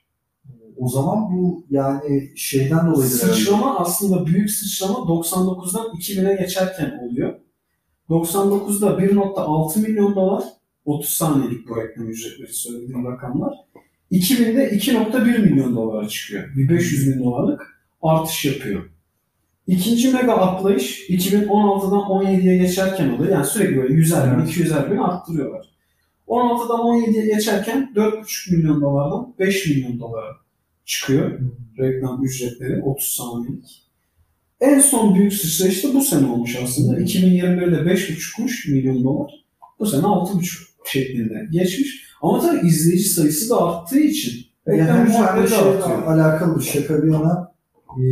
O 0.76 0.88
zaman 0.88 1.36
bu 1.36 1.66
yani 1.70 2.32
şeyden 2.36 2.78
herhalde. 2.78 3.06
Sıçrama 3.06 3.78
aslında 3.78 4.26
büyük 4.26 4.50
sıçrama 4.50 4.94
99'dan 4.94 5.86
2000'e 5.86 6.42
geçerken 6.42 6.98
oluyor. 6.98 7.34
99'da 8.10 8.86
1.6 8.90 9.80
milyon 9.80 10.14
dolar 10.14 10.44
30 10.84 11.10
saniyelik 11.10 11.68
bu 11.68 11.76
reklam 11.76 12.08
ücretleri 12.08 12.52
söylediğim 12.52 13.04
rakamlar. 13.04 13.54
2000'de 14.12 14.70
2.1 14.70 15.38
milyon 15.42 15.76
dolara 15.76 16.08
çıkıyor. 16.08 16.56
Bir 16.56 16.68
500 16.68 17.14
bin 17.14 17.24
dolarlık 17.24 17.80
artış 18.02 18.44
yapıyor. 18.44 18.90
İkinci 19.66 20.12
mega 20.12 20.32
atlayış 20.32 21.10
2016'dan 21.10 22.00
17'ye 22.00 22.58
geçerken 22.58 23.10
oluyor. 23.10 23.32
Yani 23.32 23.46
sürekli 23.46 23.76
böyle 23.76 23.94
100'er 23.94 24.36
bin, 24.36 24.40
Evet. 24.40 24.56
200'er 24.56 24.90
bin 24.90 24.96
arttırıyorlar. 24.96 25.77
16'dan 26.28 26.80
17'ye 26.80 27.34
geçerken 27.34 27.92
4.5 27.96 28.56
milyon 28.56 28.80
dolardan 28.80 29.34
5 29.38 29.66
milyon 29.66 30.00
dolara 30.00 30.36
çıkıyor 30.84 31.38
reklam 31.78 32.24
ücretleri 32.24 32.82
30 32.82 33.06
saniyelik. 33.06 33.84
En 34.60 34.80
son 34.80 35.14
büyük 35.14 35.32
sıçrayış 35.32 35.84
da 35.84 35.94
bu 35.94 36.00
sene 36.00 36.26
olmuş 36.26 36.56
aslında. 36.64 37.00
2021'de 37.00 37.90
5,5 37.92 38.70
milyon 38.72 39.04
dolar. 39.04 39.30
Bu 39.78 39.86
sene 39.86 40.02
6,5 40.02 40.58
şeklinde 40.86 41.48
geçmiş. 41.50 42.04
Ama 42.22 42.40
tabii 42.40 42.66
izleyici 42.66 43.08
sayısı 43.08 43.50
da 43.50 43.66
arttığı 43.66 44.00
için 44.00 44.46
Yani 44.66 44.80
reklam 44.80 45.06
ücretleri 45.06 45.50
de 45.50 45.56
artıyor. 45.56 46.02
alakalı 46.06 46.62
şaka 46.62 47.02
bir 47.02 47.12
yana 47.12 47.52
e, 47.88 48.02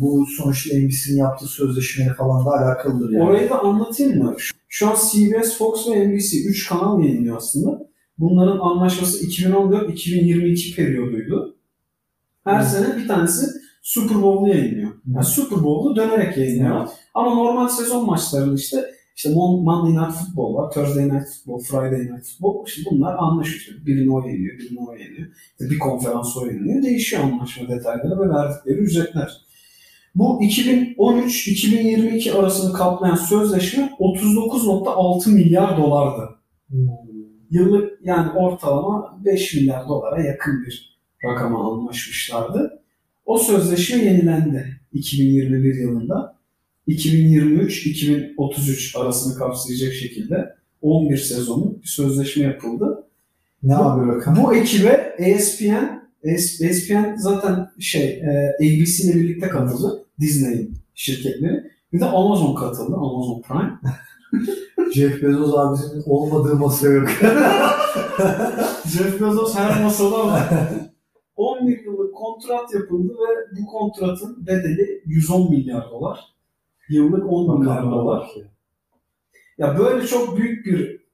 bu 0.00 0.26
sonuçta 0.26 0.78
NBC'nin 0.78 1.16
yaptığı 1.16 1.46
sözleşmeyle 1.46 2.14
falan 2.14 2.46
da 2.46 2.50
alakalıdır 2.50 3.10
yani. 3.12 3.24
Orayı 3.24 3.50
da 3.50 3.62
anlatayım 3.62 4.22
mı? 4.22 4.36
Şu- 4.78 4.88
an 4.88 4.96
CBS, 5.12 5.58
Fox 5.58 5.88
ve 5.88 6.08
NBC 6.08 6.38
3 6.48 6.68
kanal 6.68 7.00
yayınlıyor 7.00 7.36
aslında. 7.36 7.86
Bunların 8.18 8.58
anlaşması 8.58 9.26
2014-2022 9.26 10.74
periyoduydu. 10.76 11.56
Her 12.44 12.60
Evet. 12.60 12.68
sene 12.70 12.96
bir 12.96 13.08
tanesi 13.08 13.46
Super 13.82 14.22
Bowl'u 14.22 14.48
yayınlıyor. 14.48 14.90
Yani 15.14 15.24
Super 15.24 15.64
Bowl'u 15.64 15.96
dönerek 15.96 16.36
yayınlıyor. 16.36 16.80
Evet. 16.80 16.88
Ama 17.14 17.34
normal 17.34 17.68
sezon 17.68 18.06
maçlarını 18.06 18.54
işte 18.58 18.84
İşte 19.16 19.28
Mon- 19.30 19.62
Monday 19.64 20.04
Night 20.04 20.18
Football 20.18 20.54
var, 20.54 20.70
Thursday 20.70 21.04
Night 21.04 21.26
Football, 21.28 21.58
Friday 21.60 22.00
Night 22.00 22.26
Football. 22.26 22.66
İşte 22.66 22.82
bunlar 22.90 23.14
anlaşıyor. 23.18 23.86
Birini 23.86 24.10
o 24.14 24.28
yeniyor, 24.28 24.58
birini 24.58 24.80
o 24.80 24.92
yeniyor. 24.96 25.28
İşte 25.52 25.70
bir 25.70 25.78
konferans 25.78 26.36
o 26.36 26.46
yeniyor. 26.46 26.82
Değişiyor 26.82 27.22
anlaşma 27.22 27.68
detayları 27.68 28.20
ve 28.20 28.28
verdikleri 28.28 28.78
ücretler. 28.78 29.45
Bu 30.16 30.42
2013-2022 30.42 32.32
arasını 32.32 32.72
kaplayan 32.72 33.14
sözleşme 33.14 33.92
39.6 34.00 35.30
milyar 35.30 35.76
dolardı. 35.76 36.30
Yıllık 37.50 37.92
yani 38.04 38.30
ortalama 38.30 39.20
5 39.24 39.54
milyar 39.54 39.88
dolara 39.88 40.22
yakın 40.22 40.64
bir 40.66 40.98
rakama 41.24 41.72
anlaşmışlardı. 41.72 42.82
O 43.26 43.38
sözleşme 43.38 44.04
yenilendi 44.04 44.80
2021 44.92 45.74
yılında. 45.74 46.36
2023-2033 46.88 48.98
arasını 48.98 49.38
kapsayacak 49.38 49.92
şekilde 49.92 50.54
11 50.82 51.16
sezonluk 51.16 51.82
bir 51.82 51.88
sözleşme 51.88 52.44
yapıldı. 52.44 53.04
Ne 53.62 53.76
abi 53.76 54.08
rakam? 54.08 54.36
Bu 54.36 54.54
ekibe 54.54 55.14
ESPN, 55.18 56.08
ESPN 56.22 57.16
zaten 57.16 57.68
şey 57.80 58.04
e, 58.04 58.52
ABC 58.60 59.04
ile 59.04 59.14
birlikte 59.14 59.48
katıldı. 59.48 60.05
Disney 60.20 60.70
şirketleri. 60.94 61.70
Bir 61.92 62.00
de 62.00 62.04
Amazon 62.04 62.54
katıldı. 62.54 62.96
Amazon 62.96 63.42
Prime. 63.42 63.78
Jeff 64.94 65.22
Bezos 65.22 65.54
abisinin 65.58 66.02
olmadığı 66.06 66.56
masa 66.56 66.88
yok. 66.88 67.08
Jeff 68.86 69.20
Bezos 69.20 69.54
her 69.56 69.82
masada 69.82 70.26
var. 70.26 70.48
11 71.36 71.84
yıllık 71.84 72.14
kontrat 72.14 72.74
yapıldı 72.74 73.12
ve 73.12 73.60
bu 73.60 73.66
kontratın 73.66 74.46
bedeli 74.46 75.02
110 75.06 75.50
milyar 75.50 75.90
dolar. 75.90 76.20
Yıllık 76.88 77.32
10 77.32 77.60
milyar 77.60 77.82
dolar. 77.82 78.30
Ya 79.58 79.78
böyle 79.78 80.06
çok 80.06 80.36
büyük 80.36 80.66
bir 80.66 81.06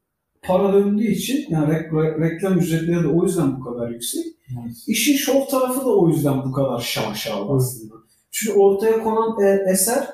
para 0.43 0.73
döndüğü 0.73 1.07
için 1.07 1.47
yani 1.51 1.73
re- 1.73 1.91
re- 1.91 2.21
reklam 2.21 2.59
ücretleri 2.59 3.03
de 3.03 3.09
o 3.09 3.25
yüzden 3.25 3.61
bu 3.61 3.65
kadar 3.65 3.88
yüksek. 3.91 4.25
Evet. 4.53 4.77
İşin 4.87 5.17
şov 5.17 5.47
tarafı 5.51 5.81
da 5.81 5.97
o 5.97 6.09
yüzden 6.09 6.45
bu 6.45 6.53
kadar 6.53 6.81
şaşalı 6.81 7.55
aslında. 7.57 7.95
Çünkü 8.33 8.59
ortaya 8.59 9.03
konan 9.03 9.40
e- 9.45 9.71
eser 9.73 10.09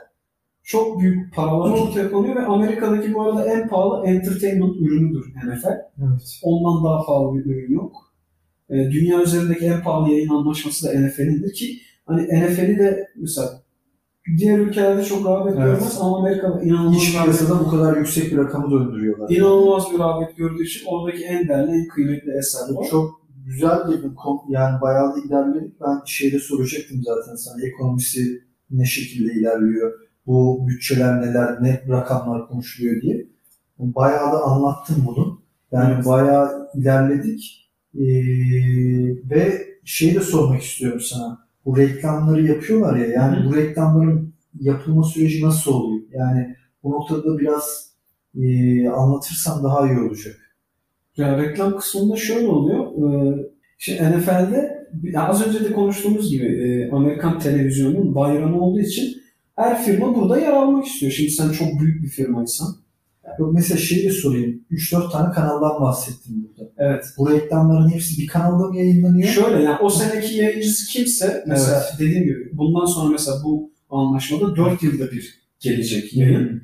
çok 0.62 1.00
büyük 1.00 1.34
paralar 1.34 1.70
ortaya 1.78 2.10
konuyor 2.10 2.36
ve 2.36 2.46
Amerika'daki 2.46 3.14
bu 3.14 3.22
arada 3.22 3.44
en 3.54 3.68
pahalı 3.68 4.06
entertainment 4.06 4.76
ürünüdür 4.76 5.26
NFL. 5.46 5.66
Evet. 5.98 6.38
Ondan 6.42 6.84
daha 6.84 7.06
pahalı 7.06 7.34
bir 7.38 7.44
ürün 7.46 7.74
yok. 7.74 7.92
E, 8.70 8.74
dünya 8.74 9.22
üzerindeki 9.22 9.64
en 9.64 9.82
pahalı 9.82 10.10
yayın 10.10 10.28
anlaşması 10.28 10.86
da 10.86 11.00
NFL'indir 11.00 11.52
ki 11.52 11.78
hani 12.06 12.22
NFL'i 12.22 12.78
de 12.78 13.08
mesela 13.16 13.48
diğer 14.38 14.58
ülkelerde 14.58 15.04
çok 15.04 15.26
rağbet 15.26 15.54
Evet. 15.56 15.64
görmez 15.64 15.98
ama 16.00 16.18
Amerika'da 16.18 16.62
inanılmaz 16.62 16.96
İç 17.02 17.14
rağbet- 17.14 17.22
piyasada 17.24 17.60
bu 17.66 17.70
kadar 17.70 17.96
yüksek 17.96 18.32
bir 18.32 18.36
rakamı 18.36 18.70
döndürüyorlar. 18.70 19.30
inanılmaz 19.30 19.92
bir 19.92 19.98
rağbet 19.98 20.36
gördüğü 20.36 20.64
için 20.64 20.86
oradaki 20.86 21.24
en 21.24 21.48
değerli, 21.48 21.70
en 21.70 21.88
kıymetli 21.88 22.32
eser 22.38 22.74
var. 22.74 22.86
Çok 22.90 23.17
güzel 23.48 23.78
bir 23.88 24.14
konu. 24.14 24.40
Yani 24.48 24.80
bayağı 24.80 25.16
da 25.16 25.20
ilerledik. 25.26 25.80
Ben 25.80 26.04
şeyde 26.06 26.38
soracaktım 26.38 27.02
zaten 27.02 27.34
sana. 27.34 27.66
Ekonomisi 27.66 28.42
ne 28.70 28.84
şekilde 28.84 29.32
ilerliyor? 29.32 29.92
Bu 30.26 30.66
bütçeler 30.68 31.20
neler, 31.20 31.62
ne 31.62 31.82
rakamlar 31.88 32.48
konuşuluyor 32.48 33.02
diye. 33.02 33.26
Bayağı 33.78 34.32
da 34.32 34.42
anlattım 34.44 35.04
bunu. 35.06 35.42
Yani 35.72 35.94
Evet. 35.94 36.06
bayağı 36.06 36.68
ilerledik. 36.74 37.70
Ee, 37.94 38.04
ve 39.30 39.66
şeyi 39.84 40.14
de 40.14 40.20
sormak 40.20 40.62
istiyorum 40.62 41.00
sana. 41.00 41.38
Bu 41.64 41.76
reklamları 41.76 42.46
yapıyorlar 42.46 42.96
ya. 42.96 43.06
Yani 43.06 43.36
Hı. 43.36 43.48
bu 43.48 43.56
reklamların 43.56 44.34
yapılma 44.60 45.02
süreci 45.02 45.44
nasıl 45.46 45.72
oluyor? 45.72 46.02
Yani 46.12 46.56
bu 46.82 46.90
noktada 46.92 47.38
biraz 47.38 47.92
e, 48.34 48.88
anlatırsan 48.88 49.64
daha 49.64 49.88
iyi 49.88 49.98
olacak. 49.98 50.36
Yani 51.18 51.42
reklam 51.42 51.76
kısmında 51.76 52.16
şöyle 52.16 52.46
oluyor. 52.48 52.86
Ee, 52.86 53.36
Şimdi 53.78 54.02
NFL'de 54.02 54.88
az 55.16 55.46
önce 55.46 55.64
de 55.64 55.72
konuştuğumuz 55.72 56.30
gibi 56.30 56.44
e, 56.46 56.90
Amerikan 56.90 57.38
televizyonunun 57.38 58.14
bayramı 58.14 58.60
olduğu 58.60 58.80
için 58.80 59.22
her 59.56 59.84
firma 59.84 60.14
burada 60.14 60.38
yer 60.38 60.52
almak 60.52 60.86
istiyor. 60.86 61.12
Şimdi 61.12 61.30
sen 61.30 61.52
çok 61.52 61.80
büyük 61.80 62.02
bir 62.02 62.08
firmaysan. 62.08 62.68
Yok 63.38 63.52
mesela 63.54 63.78
şeyi 63.78 64.04
de 64.04 64.10
sorayım. 64.10 64.64
3-4 64.70 65.12
tane 65.12 65.32
kanaldan 65.34 65.80
bahsettim 65.80 66.48
burada. 66.48 66.70
Evet. 66.78 67.04
Bu 67.18 67.30
reklamların 67.30 67.88
hepsi 67.90 68.22
bir 68.22 68.26
kanalda 68.26 68.66
mı 68.66 68.76
yayınlanıyor? 68.76 69.28
Şöyle 69.28 69.62
yani 69.62 69.78
o 69.82 69.90
seneki 69.90 70.36
yayıncısı 70.36 70.92
kimse 70.92 71.44
mesela 71.46 71.84
dediğim 71.98 72.24
gibi 72.24 72.50
bundan 72.52 72.86
sonra 72.86 73.10
mesela 73.10 73.36
bu 73.44 73.70
anlaşmada 73.90 74.56
4 74.56 74.82
yılda 74.82 75.10
bir 75.10 75.34
gelecek 75.60 76.16
yayın. 76.16 76.62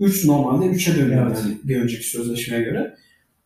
3 0.00 0.24
normalde 0.24 0.66
3'e 0.66 0.96
dönüyor 0.96 1.26
Evet. 1.26 1.44
bir 1.64 1.80
önceki 1.80 2.04
sözleşmeye 2.04 2.62
göre. 2.62 2.94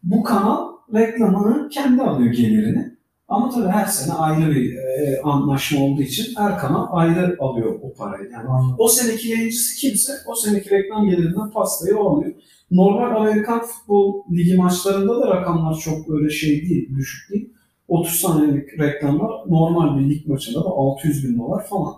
Bu 0.02 0.22
kanal 0.22 0.68
reklamını 0.94 1.68
kendi 1.68 2.02
alıyor 2.02 2.32
gelirini. 2.32 2.92
Ama 3.28 3.50
tabii 3.50 3.68
her 3.68 3.84
sene 3.86 4.12
ayrı 4.12 4.50
bir 4.50 4.74
e, 4.76 5.20
anlaşma 5.24 5.80
olduğu 5.80 6.02
için 6.02 6.34
her 6.36 6.58
kanal 6.58 6.86
ayrı 6.90 7.36
alıyor 7.40 7.78
o 7.82 7.94
parayı. 7.94 8.30
Yani 8.30 8.48
Anladım. 8.48 8.76
o 8.78 8.88
seneki 8.88 9.28
yayıncısı 9.28 9.76
kimse 9.76 10.12
o 10.26 10.34
seneki 10.34 10.70
reklam 10.70 11.06
gelirinden 11.06 11.50
pastayı 11.50 11.96
o 11.96 12.08
alıyor. 12.08 12.32
Normal 12.70 13.16
Amerikan 13.16 13.62
futbol 13.62 14.22
ligi 14.32 14.56
maçlarında 14.56 15.20
da 15.20 15.36
rakamlar 15.36 15.74
çok 15.74 16.10
öyle 16.10 16.30
şey 16.30 16.68
değil, 16.68 16.94
düşük 16.96 17.30
değil. 17.30 17.52
30 17.88 18.14
saniyelik 18.14 18.78
reklamlar 18.78 19.30
normal 19.48 19.98
bir 19.98 20.10
lig 20.10 20.26
maçında 20.26 20.64
da 20.64 20.68
600 20.68 21.28
bin 21.28 21.38
dolar 21.38 21.66
falan. 21.66 21.94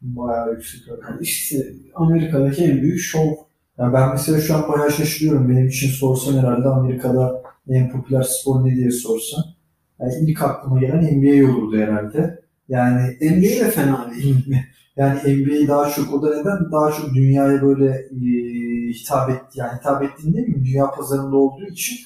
Bayağı 0.00 0.52
yüksek 0.52 0.88
rakam. 0.88 1.20
İşte 1.20 1.66
Amerika'daki 1.94 2.64
en 2.64 2.82
büyük 2.82 3.00
şov. 3.00 3.32
Ya 3.80 3.92
ben 3.92 4.10
mesela 4.10 4.40
şu 4.40 4.54
an 4.54 4.68
bayağı 4.68 4.90
şaşırıyorum. 4.90 5.48
Benim 5.48 5.68
için 5.68 5.88
sorsan 5.88 6.38
herhalde 6.38 6.68
Amerika'da 6.68 7.42
en 7.68 7.92
popüler 7.92 8.22
spor 8.22 8.64
ne 8.64 8.76
diye 8.76 8.90
sorsan. 8.90 9.44
Yani 10.00 10.14
ilk 10.20 10.42
aklıma 10.42 10.80
gelen 10.80 11.18
NBA 11.18 11.52
olurdu 11.52 11.78
herhalde. 11.78 12.40
Yani 12.68 13.16
NBA 13.20 13.64
de 13.66 13.70
fena 13.70 14.10
değil. 14.14 14.54
yani 14.96 15.18
NBA 15.18 15.68
daha 15.68 15.90
çok 15.90 16.14
o 16.14 16.22
da 16.22 16.38
neden 16.38 16.72
daha 16.72 16.92
çok 16.92 17.14
dünyaya 17.14 17.62
böyle 17.62 17.86
e, 17.90 18.28
hitap 18.92 19.30
etti 19.30 19.58
yani 19.58 19.78
hitap 19.78 20.02
ettiğini 20.02 20.36
değil 20.36 20.48
mi? 20.48 20.64
Dünya 20.64 20.90
pazarında 20.90 21.36
olduğu 21.36 21.66
için 21.66 21.96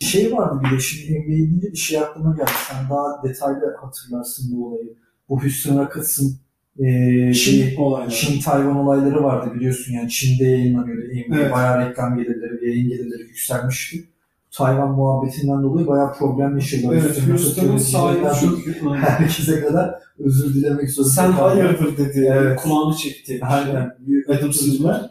şey 0.00 0.32
vardı 0.32 0.60
bir 0.64 0.76
de 0.76 0.80
şimdi 0.80 1.18
NBA 1.18 1.28
deyince 1.28 1.72
bir 1.72 1.76
şey 1.76 1.98
aklıma 1.98 2.36
geldi. 2.36 2.50
Sen 2.68 2.90
daha 2.90 3.22
detaylı 3.22 3.76
hatırlarsın 3.80 4.56
bu 4.56 4.66
olayı. 4.66 4.94
Bu 5.28 5.42
Houston 5.42 5.78
Rockets'ın 5.78 6.43
e, 6.78 6.82
bir- 6.82 7.34
Çin 7.34 7.76
olayları. 7.76 8.10
Çin 8.10 8.40
Tayvan 8.40 8.76
olayları 8.76 9.24
vardı 9.24 9.54
biliyorsun 9.54 9.92
yani 9.92 10.10
Çin'de 10.10 10.44
yayınlanıyordu. 10.44 11.02
Evet. 11.34 11.52
bayağı 11.52 11.88
reklam 11.88 12.16
gelirleri, 12.16 12.68
yayın 12.68 12.88
gelirleri 12.88 13.22
yükselmişti. 13.22 14.04
Tayvan 14.50 14.90
muhabbetinden 14.90 15.62
dolayı 15.62 15.86
bayağı 15.86 16.12
problem 16.14 16.54
yaşadılar. 16.54 16.94
Evet, 16.94 17.28
Houston'ın 17.28 17.76
sahibi. 17.78 18.26
Aynen. 18.28 19.02
herkese 19.02 19.60
kadar 19.64 19.94
özür 20.18 20.54
dilemek 20.54 20.90
zorunda. 20.90 21.12
Sen 21.12 21.32
hayırdır 21.32 21.96
dedi. 21.98 22.28
Evet. 22.32 22.60
Kulağını 22.62 22.96
çekti. 22.96 23.40
Aynen. 23.42 23.90
Adam 24.28 24.52
Silver. 24.52 25.00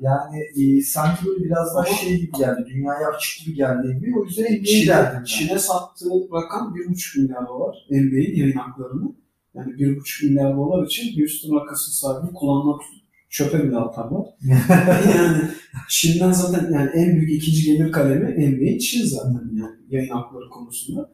Yani 0.00 0.38
e, 0.56 0.82
sanki 0.82 1.26
böyle 1.26 1.44
biraz 1.44 1.74
daha 1.74 1.84
şey 1.84 2.16
gibi 2.16 2.32
geldi. 2.38 2.64
Dünyaya 2.66 3.08
açık 3.16 3.46
gibi 3.46 3.56
geldi 3.56 3.88
NBA. 3.88 4.20
O 4.20 4.24
yüzden 4.24 4.44
NBA'yi 4.44 4.64
Çin'e, 4.64 4.86
derdim. 4.86 5.24
Çin'e 5.24 5.58
sattığı 5.58 6.04
rakam 6.32 6.74
1,5 6.76 7.20
milyar 7.22 7.48
dolar 7.48 7.76
NBA'in 7.90 8.36
yayın 8.36 8.52
haklarını. 8.56 9.12
Yani 9.54 9.72
1,5 9.72 10.26
milyar 10.26 10.56
dolar 10.56 10.86
için 10.86 11.20
Houston 11.20 11.56
Rockets'ın 11.56 11.92
sahibi 11.92 12.26
tutup 12.26 13.00
çöpe 13.30 13.64
bile 13.64 13.76
atarlar. 13.76 14.26
yani 15.16 15.42
Çin'den 15.88 16.32
zaten 16.32 16.72
yani 16.72 16.90
en 16.94 17.16
büyük 17.16 17.42
ikinci 17.42 17.64
gelir 17.64 17.92
kalemi 17.92 18.50
NBA 18.50 18.78
Çin 18.78 19.04
zaten 19.04 19.50
yani 19.54 19.76
yayın 19.90 20.10
hakları 20.10 20.48
konusunda. 20.48 21.10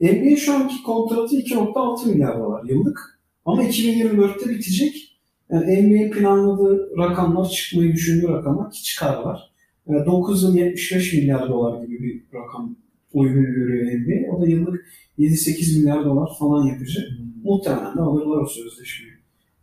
NBA 0.00 0.36
şu 0.36 0.54
anki 0.54 0.82
kontratı 0.82 1.36
2.6 1.36 2.08
milyar 2.08 2.38
dolar 2.38 2.64
yıllık. 2.64 3.20
Ama 3.44 3.64
2024'te 3.64 4.50
bitecek. 4.50 5.20
Yani 5.50 5.64
NBA'in 5.64 6.10
planladığı 6.10 6.96
rakamlar 6.98 7.48
çıkmayı 7.48 7.92
düşündüğü 7.92 8.28
rakamlar 8.28 8.70
ki 8.70 8.82
çıkarlar. 8.82 9.52
Yani 9.88 10.06
9 10.06 10.42
yıl 10.42 10.54
75 10.54 11.12
milyar 11.12 11.48
dolar 11.48 11.84
gibi 11.84 12.02
bir 12.02 12.38
rakam 12.38 12.76
uygun 13.12 13.44
görüyor 13.44 13.86
NBA. 13.86 14.36
O 14.36 14.42
da 14.42 14.46
yıllık 14.46 14.86
7-8 15.18 15.78
milyar 15.78 16.04
dolar 16.04 16.28
falan 16.38 16.66
yapacak. 16.66 17.04
Muhtemelen 17.44 17.96
de 17.96 18.00
alırlar 18.00 18.42
o 18.42 18.46
sözleşmeyi 18.46 19.12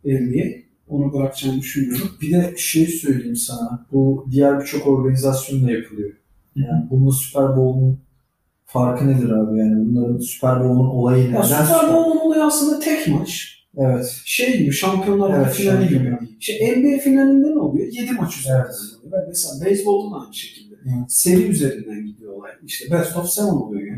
NBA. 0.04 0.68
Onu 0.88 1.12
bırakacağını 1.12 1.60
düşünmüyorum. 1.60 2.10
Bir 2.22 2.32
de 2.32 2.54
şey 2.56 2.86
söyleyeyim 2.86 3.36
sana. 3.36 3.86
Bu 3.92 4.26
diğer 4.30 4.60
birçok 4.60 4.86
organizasyonla 4.86 5.70
yapılıyor. 5.70 6.10
Yani 6.54 6.86
bunun 6.90 7.10
Super 7.10 7.56
Bowl'un 7.56 7.98
farkı 8.64 9.08
nedir 9.08 9.30
abi? 9.30 9.58
Yani 9.58 9.74
bunların 9.86 10.18
Super 10.18 10.60
Bowl'un 10.60 10.88
olayı 10.88 11.24
Ya 11.24 11.30
neden? 11.30 11.64
Super 11.64 11.92
Bowl'un 11.92 12.18
olayı 12.26 12.44
aslında 12.44 12.80
tek 12.80 13.08
maç. 13.08 13.58
Evet. 13.76 14.20
Şey 14.24 14.58
gibi, 14.58 14.72
Şampiyonlar 14.72 15.40
Evet, 15.40 15.54
finali 15.54 15.88
gibi. 15.88 16.18
İşte 16.40 16.52
NBA 16.76 16.98
finalinde 16.98 17.46
ne 17.50 17.58
oluyor? 17.58 17.88
7 17.92 18.12
maç 18.12 18.38
üzerinden. 18.38 18.64
Evet. 18.64 18.74
oluyor. 18.98 19.12
Ben 19.12 19.28
mesela 19.28 19.64
beyzbolda 19.64 20.16
da 20.16 20.20
aynı 20.20 20.34
şekilde. 20.34 20.74
Seri 21.08 21.42
üzerinden 21.42 22.06
gidiyor 22.06 22.32
olay. 22.32 22.50
İşte 22.66 22.90
best 22.90 23.16
of 23.16 23.30
seven 23.30 23.48
oluyor 23.48 23.82
genelde. 23.82 23.97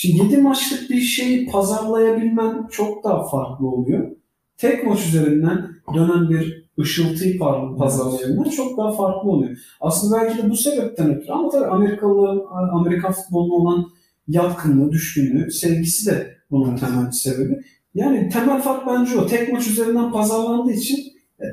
Şimdi 0.00 0.18
7 0.18 0.36
maçlık 0.36 0.90
bir 0.90 1.00
şeyi 1.00 1.46
pazarlayabilmen 1.46 2.66
çok 2.70 3.04
daha 3.04 3.28
farklı 3.28 3.66
oluyor. 3.66 4.10
Tek 4.56 4.86
maç 4.86 5.06
üzerinden 5.06 5.68
dönen 5.94 6.30
bir 6.30 6.70
ışıltıyı 6.78 7.38
pazarlayanlar 7.78 8.50
çok 8.50 8.78
daha 8.78 8.92
farklı 8.92 9.30
oluyor. 9.30 9.56
Aslında 9.80 10.16
belki 10.16 10.42
de 10.42 10.50
bu 10.50 10.56
sebepten 10.56 11.14
ötürü 11.14 11.32
ama 11.32 11.48
tabii 11.48 11.66
Amerikalıların 11.66 12.42
Amerikan 12.72 13.12
futboluna 13.12 13.54
olan 13.54 13.86
yatkınlığı, 14.28 14.92
düşkünlüğü, 14.92 15.50
sevgisi 15.50 16.10
de 16.10 16.36
bunun 16.50 16.76
temel 16.76 17.10
sebebi. 17.10 17.60
Yani 17.94 18.28
temel 18.28 18.62
fark 18.62 18.86
bence 18.86 19.18
o. 19.18 19.26
Tek 19.26 19.52
maç 19.52 19.66
üzerinden 19.66 20.12
pazarlandığı 20.12 20.72
için 20.72 20.98
e, 21.40 21.44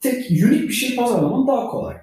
tek 0.00 0.30
unik 0.30 0.62
bir 0.62 0.74
şey 0.74 0.96
pazarlaman 0.96 1.46
daha 1.46 1.68
kolay. 1.68 1.96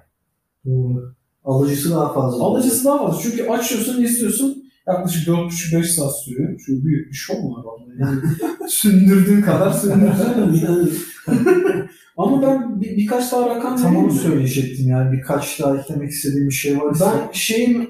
Doğru. 0.66 1.14
Alıcısı 1.44 1.90
daha 1.90 2.12
fazla. 2.12 2.44
Alıcısı 2.44 2.84
daha 2.84 2.98
fazla. 2.98 3.22
Çünkü 3.22 3.48
açıyorsun, 3.48 4.02
izliyorsun. 4.02 4.63
Yaklaşık 4.88 5.28
4,5-5 5.28 5.84
saat 5.84 6.20
sürüyor. 6.24 6.60
Çünkü 6.66 6.84
büyük 6.84 7.08
bir 7.10 7.16
şov 7.16 7.34
var 7.34 7.64
orada. 7.64 7.92
Yani 7.98 8.20
sündürdüğün 8.68 9.42
kadar 9.42 9.70
sündüreceksin 9.72 10.66
yani. 10.66 10.88
Ama 12.16 12.42
ben 12.42 12.80
bir, 12.80 12.96
birkaç 12.96 13.32
daha 13.32 13.48
rakam 13.56 13.76
Tam 13.76 13.84
vereyim 13.84 14.04
onu 14.04 14.12
mi? 14.12 14.18
söyleyecektim 14.18 14.88
yani 14.88 15.12
birkaç 15.12 15.60
daha 15.60 15.78
eklemek 15.78 16.10
istediğim 16.10 16.48
bir 16.48 16.54
şey 16.54 16.80
varsa. 16.80 17.14
Ben 17.26 17.32
şeyi 17.32 17.88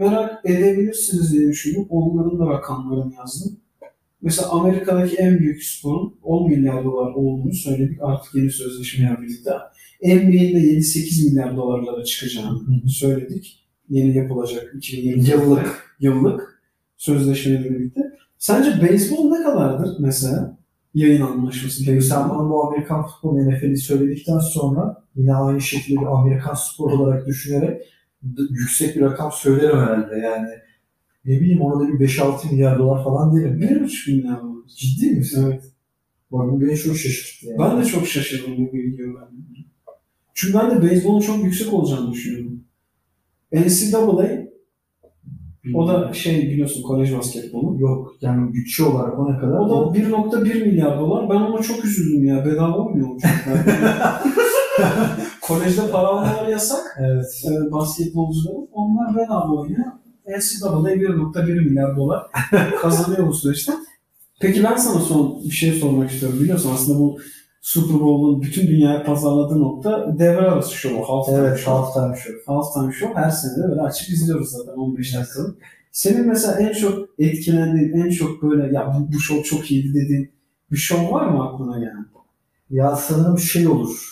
merak 0.00 0.44
edebilirsiniz 0.44 1.32
diye 1.32 1.48
düşündüm. 1.48 1.86
Onların 1.90 2.38
da 2.38 2.52
rakamlarını 2.52 3.14
yazdım. 3.14 3.56
Mesela 4.22 4.48
Amerika'daki 4.48 5.16
en 5.16 5.38
büyük 5.38 5.62
sporun 5.64 6.18
10 6.22 6.50
milyar 6.50 6.84
dolar 6.84 7.12
olduğunu 7.12 7.52
söyledik 7.52 7.98
artık 8.02 8.34
yeni 8.34 8.50
sözleşmeyle 8.50 9.16
birlikte. 9.22 9.50
NBA'nin 10.02 10.54
de 10.54 10.60
7-8 10.60 11.28
milyar 11.28 11.56
dolarlara 11.56 12.04
çıkacağını 12.04 12.88
söyledik. 12.88 13.65
Yeni 13.88 14.16
yapılacak 14.16 14.74
2020 14.74 15.28
Yıllık. 15.28 15.96
yıllık 16.00 16.62
sözleşmeyle 16.96 17.70
birlikte. 17.70 18.00
Sence 18.38 18.82
beyzbol 18.82 19.30
ne 19.30 19.42
kadardır 19.42 19.96
mesela? 20.00 20.58
Yayın 20.94 21.22
anlaşması. 21.22 21.84
Şimdi 21.84 22.02
sen 22.02 22.30
bana 22.30 22.50
bu 22.50 22.66
Amerikan 22.66 23.06
futbolu 23.06 23.50
NFL'i 23.50 23.76
söyledikten 23.76 24.38
sonra 24.38 25.02
yine 25.14 25.34
aynı 25.34 25.60
şekilde 25.60 26.00
bir 26.00 26.06
Amerikan 26.06 26.54
spor 26.54 26.90
olarak 26.92 27.26
düşünerek 27.26 27.82
yüksek 28.50 28.96
bir 28.96 29.00
rakam 29.00 29.32
söylerim 29.32 29.76
herhalde 29.78 30.16
yani. 30.16 30.48
Ne 31.24 31.40
bileyim 31.40 31.62
orada 31.62 31.88
bir 31.88 32.08
5-6 32.08 32.52
milyar 32.52 32.78
dolar 32.78 33.04
falan 33.04 33.36
derim. 33.36 33.60
1,5 33.60 34.16
milyar 34.16 34.42
dolar. 34.42 34.66
Ciddi 34.76 35.10
misin? 35.10 35.44
Evet. 35.46 35.64
Bu 36.30 36.60
beni 36.60 36.76
çok 36.76 36.96
şaşırttı 36.96 37.46
yani. 37.46 37.58
Ben 37.58 37.80
de 37.80 37.84
çok 37.84 38.06
şaşırdım 38.06 38.52
bu 38.56 38.72
bilgiyi 38.72 39.08
öğrendiğimde. 39.08 39.58
Çünkü 40.34 40.58
ben 40.58 40.70
de 40.70 40.82
beyzbolun 40.82 41.20
çok 41.20 41.44
yüksek 41.44 41.72
olacağını 41.72 42.12
düşünüyordum. 42.12 42.55
NCAA 43.52 44.46
o 45.74 45.88
da 45.88 46.12
şey 46.12 46.42
biliyorsun 46.42 46.82
kolej 46.82 47.16
basketbolu. 47.16 47.80
Yok 47.80 48.12
yani 48.20 48.54
bütçe 48.54 48.84
olarak 48.84 49.18
o 49.18 49.32
ne 49.32 49.38
kadar? 49.38 49.58
O 49.58 49.94
da 49.94 49.98
1.1 49.98 50.66
milyar 50.66 50.98
dolar. 50.98 51.30
Ben 51.30 51.34
ona 51.34 51.62
çok 51.62 51.84
üzüldüm 51.84 52.24
ya. 52.24 52.46
Bedava 52.46 52.78
o 52.78 52.92
çocuklar. 52.92 53.58
Kolejde 55.40 55.90
para 55.90 56.06
almaları 56.06 56.50
yasak. 56.50 56.98
Evet. 57.00 57.44
e, 57.44 57.72
basketbolcuların. 57.72 58.68
Onlar 58.72 59.16
bedava 59.16 59.52
oynuyor. 59.52 59.86
NCAA 60.28 60.70
1.1 60.70 61.54
milyar 61.54 61.96
dolar 61.96 62.26
kazanıyor 62.80 63.28
bu 63.28 63.34
süreçte. 63.34 63.72
Peki 64.40 64.64
ben 64.64 64.76
sana 64.76 65.00
son 65.00 65.44
bir 65.44 65.50
şey 65.50 65.72
sormak 65.72 66.10
istiyorum. 66.10 66.40
Biliyorsun 66.40 66.70
aslında 66.74 66.98
bu 66.98 67.18
Super 67.66 68.00
Bowl'un 68.00 68.42
bütün 68.42 68.66
dünyaya 68.66 69.04
pazarladığı 69.04 69.60
nokta 69.60 70.18
devre 70.18 70.50
arası 70.50 70.74
şovu. 70.74 71.08
Halftime 71.08 71.38
Evet, 71.38 71.58
show. 71.58 71.72
halftime 71.72 72.16
show. 72.16 72.42
Halftime 72.46 72.92
show 72.92 73.20
her 73.22 73.30
sene 73.30 73.64
de 73.64 73.68
böyle 73.68 73.80
açıp 73.80 74.08
izliyoruz 74.08 74.50
zaten 74.50 74.72
15 74.72 75.14
dakikalık. 75.14 75.58
Senin 75.92 76.28
mesela 76.28 76.58
en 76.58 76.72
çok 76.72 77.08
etkilendiğin, 77.18 77.92
en 77.92 78.10
çok 78.10 78.42
böyle 78.42 78.74
ya 78.74 78.94
bu, 78.94 79.12
bu 79.12 79.18
show 79.18 79.42
çok 79.42 79.70
iyiydi 79.70 79.94
dediğin 79.94 80.32
bir 80.72 80.76
show 80.76 81.14
var 81.14 81.26
mı 81.26 81.48
aklına 81.48 81.78
gelen? 81.78 82.06
Ya 82.70 82.96
sanırım 82.96 83.38
şey 83.38 83.68
olur. 83.68 84.10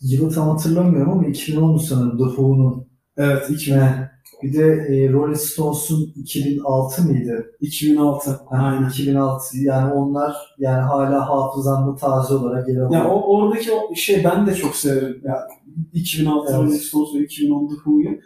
Yılı 0.00 0.34
tam 0.34 0.48
hatırlamıyorum 0.48 1.12
ama 1.12 1.26
2010 1.26 1.78
sanırım 1.78 2.18
The 2.18 2.24
Who'nun. 2.24 2.86
Evet 3.16 3.50
2000, 3.50 3.76
Ve 3.76 4.10
bir 4.42 4.52
de 4.52 4.66
e, 4.66 5.12
Rolling 5.12 5.36
Stones'un 5.36 6.12
2006 6.16 7.02
mıydı? 7.02 7.50
2006. 7.60 8.40
Aynen. 8.50 8.88
2006 8.88 9.58
yani 9.58 9.92
onlar 9.92 10.36
yani 10.58 10.80
hala 10.80 11.28
hafızamda 11.28 11.96
taze 11.96 12.34
olarak 12.34 12.68
yer 12.68 12.76
alıyor. 12.80 13.00
Ya 13.04 13.08
o 13.10 13.36
oradaki 13.36 13.72
o 13.72 13.94
şey 13.94 14.24
ben 14.24 14.46
de 14.46 14.54
çok 14.54 14.76
severim. 14.76 15.20
Ya 15.24 15.48
2006 15.92 16.52
Evet. 16.52 16.60
Rolling 16.60 16.82
Stones 16.82 17.14
ve 17.14 17.18
2010'da 17.18 17.74
Who'yu. 17.74 18.18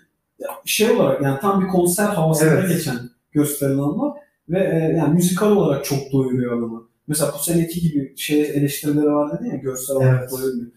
Şey 0.64 0.90
olarak 0.90 1.22
yani 1.22 1.40
tam 1.40 1.60
bir 1.64 1.68
konser 1.68 2.06
havasında 2.06 2.50
Evet. 2.50 2.68
geçen 2.68 2.96
gösterilenler 3.32 4.10
ve 4.48 4.58
e, 4.58 4.96
yani 4.96 5.14
müzikal 5.14 5.50
olarak 5.50 5.84
çok 5.84 5.98
doyuruyor 6.12 6.58
adamı. 6.58 6.82
Mesela 7.06 7.32
bu 7.34 7.42
seneki 7.42 7.80
gibi 7.80 8.16
şey 8.16 8.40
eleştirileri 8.40 9.06
var 9.06 9.38
dedi 9.38 9.48
ya 9.48 9.56
görsel 9.56 9.96
olarak 9.96 10.20
Evet. 10.20 10.32
doyurmuyor. 10.32 10.70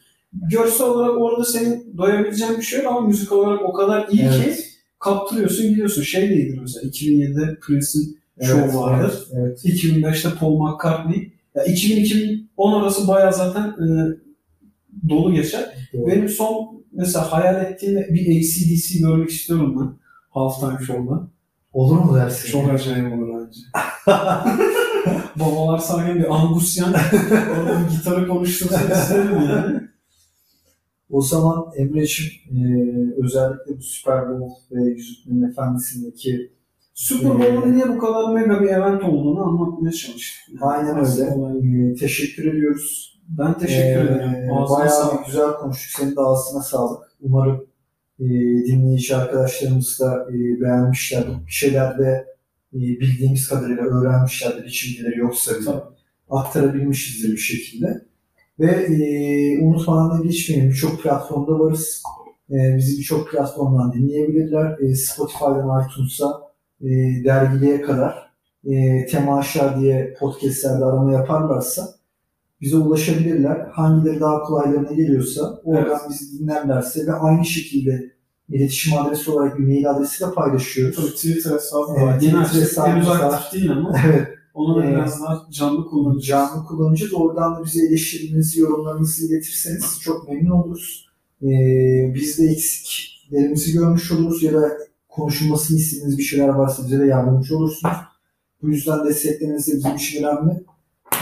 Görsel 0.52 0.88
olarak 0.88 1.18
orada 1.18 1.44
senin 1.44 1.98
doyabileceğin 1.98 2.58
bir 2.58 2.62
şey 2.62 2.84
yok 2.84 2.92
ama 2.92 3.08
müzik 3.08 3.32
olarak 3.32 3.62
o 3.66 3.74
kadar 3.74 4.08
iyi 4.12 4.18
ki 4.22 4.30
Evet. 4.46 4.64
Kaptırıyorsun 5.08 5.70
gidiyorsun. 5.70 6.02
Şey 6.02 6.30
değildir 6.30 6.60
mesela 6.62 6.88
2007'de 6.90 7.60
Prince'in 7.60 8.18
Evet, 8.40 8.50
şovu 8.52 8.82
vardır. 8.82 9.28
Evet, 9.34 9.60
evet. 9.66 9.84
2005'te 9.84 10.30
Paul 10.40 10.58
McCartney. 10.60 11.32
Ya 11.56 11.66
2000-2010 11.66 12.82
arası 12.82 13.08
bayağı 13.08 13.34
zaten 13.34 13.68
e, 13.70 13.88
dolu 15.10 15.34
geçer. 15.34 15.66
Doğru. 15.94 16.08
Benim 16.08 16.30
son 16.30 16.84
mesela 16.92 17.32
hayal 17.32 17.66
ettiğim 17.66 17.96
bir 17.96 18.22
ACDC 18.40 19.00
görmek 19.00 19.30
istiyorum 19.30 19.76
ben. 19.80 19.98
Halftime 20.30 20.86
Show'da. 20.88 21.28
Olur 21.74 21.98
mu 22.00 22.16
dersin? 22.16 22.52
Çok 22.52 22.70
acayip 22.72 23.14
olur 23.14 23.28
bence. 23.40 23.60
Babalar 25.36 25.78
sahneye 25.78 26.16
bir 26.16 26.36
Angusyan 26.36 26.94
orada 27.58 27.80
bir 27.80 27.98
gitarı 27.98 28.28
konuştursun 28.28 28.92
isterim 28.92 29.36
yani. 29.50 29.82
O 31.10 31.22
zaman 31.22 31.66
Emre'ciğim 31.78 32.32
e, 32.52 32.62
özellikle 33.24 33.78
bu 33.78 33.82
Super 33.82 34.30
Bowl 34.30 34.76
ve 34.76 34.84
Yüzüklerin 34.90 35.42
Efendisi'ndeki 35.52 36.52
Super 36.94 37.32
Bowl'un 37.40 37.74
niye 37.74 37.90
bu 37.90 37.98
kadar 38.00 38.34
mega 38.34 38.62
bir 38.62 38.68
event 38.68 39.04
olduğunu 39.04 39.42
anlatmaya 39.44 39.92
çalıştım. 39.92 40.56
aynen 40.62 40.96
öyle. 40.98 41.32
Olay. 41.34 41.92
E, 41.92 41.96
teşekkür 41.96 42.54
ediyoruz. 42.54 43.20
Ben 43.30 43.58
teşekkür 43.58 44.00
Ee, 44.00 44.14
ederim. 44.14 44.54
Ağzına 44.54 44.78
Bayağı 44.80 44.90
sağlık. 44.96 45.26
güzel 45.26 45.52
konuştuk. 45.54 46.00
Senin 46.02 46.16
de 46.16 46.22
ağzına 46.22 46.62
sağlık. 46.62 47.04
Umarım 47.22 47.68
e, 48.20 48.26
dinleyici 48.66 49.16
arkadaşlarımız 49.16 50.00
da 50.00 50.28
e, 50.32 50.62
beğenmişlerdir. 50.62 51.46
Bir 51.48 51.52
şeyler 51.52 51.98
de 52.00 52.26
e, 52.74 52.78
bildiğimiz 52.80 53.48
kadarıyla 53.48 53.84
öğrenmişlerdir. 53.84 54.66
Hiç 54.68 54.86
bilgileri 54.88 55.20
yoksa 55.20 55.52
bile. 55.56 55.66
Tabii. 55.66 55.82
Aktarabilmişizdir 56.30 57.32
bir 57.32 57.38
şekilde. 57.38 58.02
Ve 58.60 58.72
e, 58.72 59.60
unutmadan 59.64 60.20
da 60.20 60.24
geçmeyelim. 60.24 60.70
Birçok 60.70 61.04
platformda 61.04 61.60
varız. 61.60 62.04
E, 62.52 62.78
bizi 62.78 62.98
birçok 62.98 63.32
platformdan 63.32 63.94
dinleyebilirler. 63.94 64.78
E, 64.80 64.96
Spotify'dan 64.96 65.86
iTunes'a 65.88 66.42
e, 66.82 66.88
dergiliğe 67.26 67.82
kadar 67.82 68.32
e, 68.66 69.06
Temaşa 69.06 69.80
diye 69.80 70.16
podcastlerde 70.20 70.86
arama 70.86 71.14
yaparlarsa 71.14 71.90
bize 72.62 72.78
ulaşabilirler. 72.78 73.68
Hangileri 73.72 74.20
daha 74.20 74.42
kolaylarına 74.44 74.92
geliyorsa 74.92 75.60
oradan 75.64 76.00
bizi 76.10 76.40
dinlerlerse 76.40 77.08
ve 77.08 77.14
aynı 77.14 77.46
şekilde 77.46 78.12
iletişim 78.50 78.98
adresi 78.98 79.32
olarak 79.32 79.58
bir 79.60 79.64
mail 79.64 79.90
adresi 79.90 80.26
de 80.26 80.32
paylaşıyoruz. 80.36 80.96
Tabii 80.96 81.16
Twitter 81.16 81.52
hesabı 81.52 81.92
Evet, 81.98 82.08
var. 82.08 82.16
Twitter. 82.20 82.38
Henüz 82.40 82.54
hesabımız 82.54 83.08
var. 83.10 83.34
aktif 83.34 83.54
değil 83.54 83.72
ama 83.72 83.96
evet. 84.08 84.28
Onu 84.58 84.84
Evet. 84.84 84.96
biraz 84.96 85.22
daha 85.22 85.48
canlı 85.52 85.86
kullanacağız. 85.86 86.26
Canlı 86.26 86.66
kullanacağız. 86.66 87.14
Oradan 87.14 87.56
da 87.56 87.66
bize 87.66 87.88
eleştirinizi, 87.88 88.60
yorumlarınızı 88.60 89.26
iletirseniz 89.26 90.00
çok 90.02 90.30
memnun 90.30 90.52
oluruz. 90.52 91.08
Ee, 91.44 92.12
biz 92.16 92.38
de 92.38 92.44
eksiklerimizi 92.46 93.74
görmüş 93.74 94.12
oluruz 94.12 94.44
ya 94.44 94.54
da 94.54 94.78
konuşulmasını 95.10 95.78
istediğiniz 95.78 96.18
bir 96.18 96.24
şeyler 96.24 96.48
varsa 96.50 96.84
bize 96.84 97.00
de 97.00 97.06
yardımcı 97.06 97.58
olursunuz. 97.58 97.96
Bu 98.62 98.70
yüzden 98.70 99.06
destekleriniz 99.06 99.68
de 99.68 99.72
bizim 99.76 99.96
için 99.96 100.24
önemli. 100.24 100.64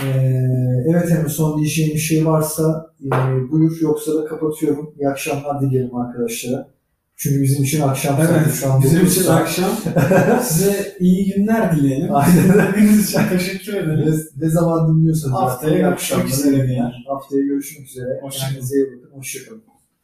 Ee, 0.03 0.83
evet 0.89 1.11
Emre 1.11 1.29
son 1.29 1.57
diyeceğim 1.59 1.93
bir 1.93 1.99
şey 1.99 2.25
varsa 2.25 2.91
e, 3.05 3.09
buyur 3.51 3.77
yoksa 3.81 4.15
da 4.15 4.25
kapatıyorum. 4.25 4.93
İyi 4.99 5.09
akşamlar 5.09 5.61
dilerim 5.61 5.95
arkadaşlara. 5.95 6.74
Çünkü 7.17 7.41
bizim 7.41 7.63
için 7.63 7.81
akşam 7.81 8.17
Evet, 8.19 8.53
şu 8.59 8.71
an 8.73 8.83
bizim 8.83 9.05
için 9.05 9.21
saat. 9.21 9.41
akşam. 9.41 9.71
Size 10.43 10.95
iyi 10.99 11.33
günler 11.33 11.75
dileyelim. 11.75 12.15
Aynen. 12.15 12.43
Dinlediğiniz 12.53 13.09
için 13.09 13.19
teşekkür 13.29 13.73
ederim. 13.73 14.05
ne, 14.39 14.45
ne 14.45 14.49
zaman 14.49 14.87
dinliyorsanız. 14.89 15.33
Haftaya 15.35 15.89
görüşmek 15.89 16.27
üzere 16.27 16.67
diyelim. 16.67 16.91
Haftaya 17.07 17.41
görüşmek 17.41 17.87
üzere. 17.87 18.19
Hoşça 18.21 18.39
kalın. 18.39 18.51
Kendinize 18.53 18.75
iyi 18.75 18.85
bakın. 18.87 19.17
Hoşçakalın. 19.17 19.63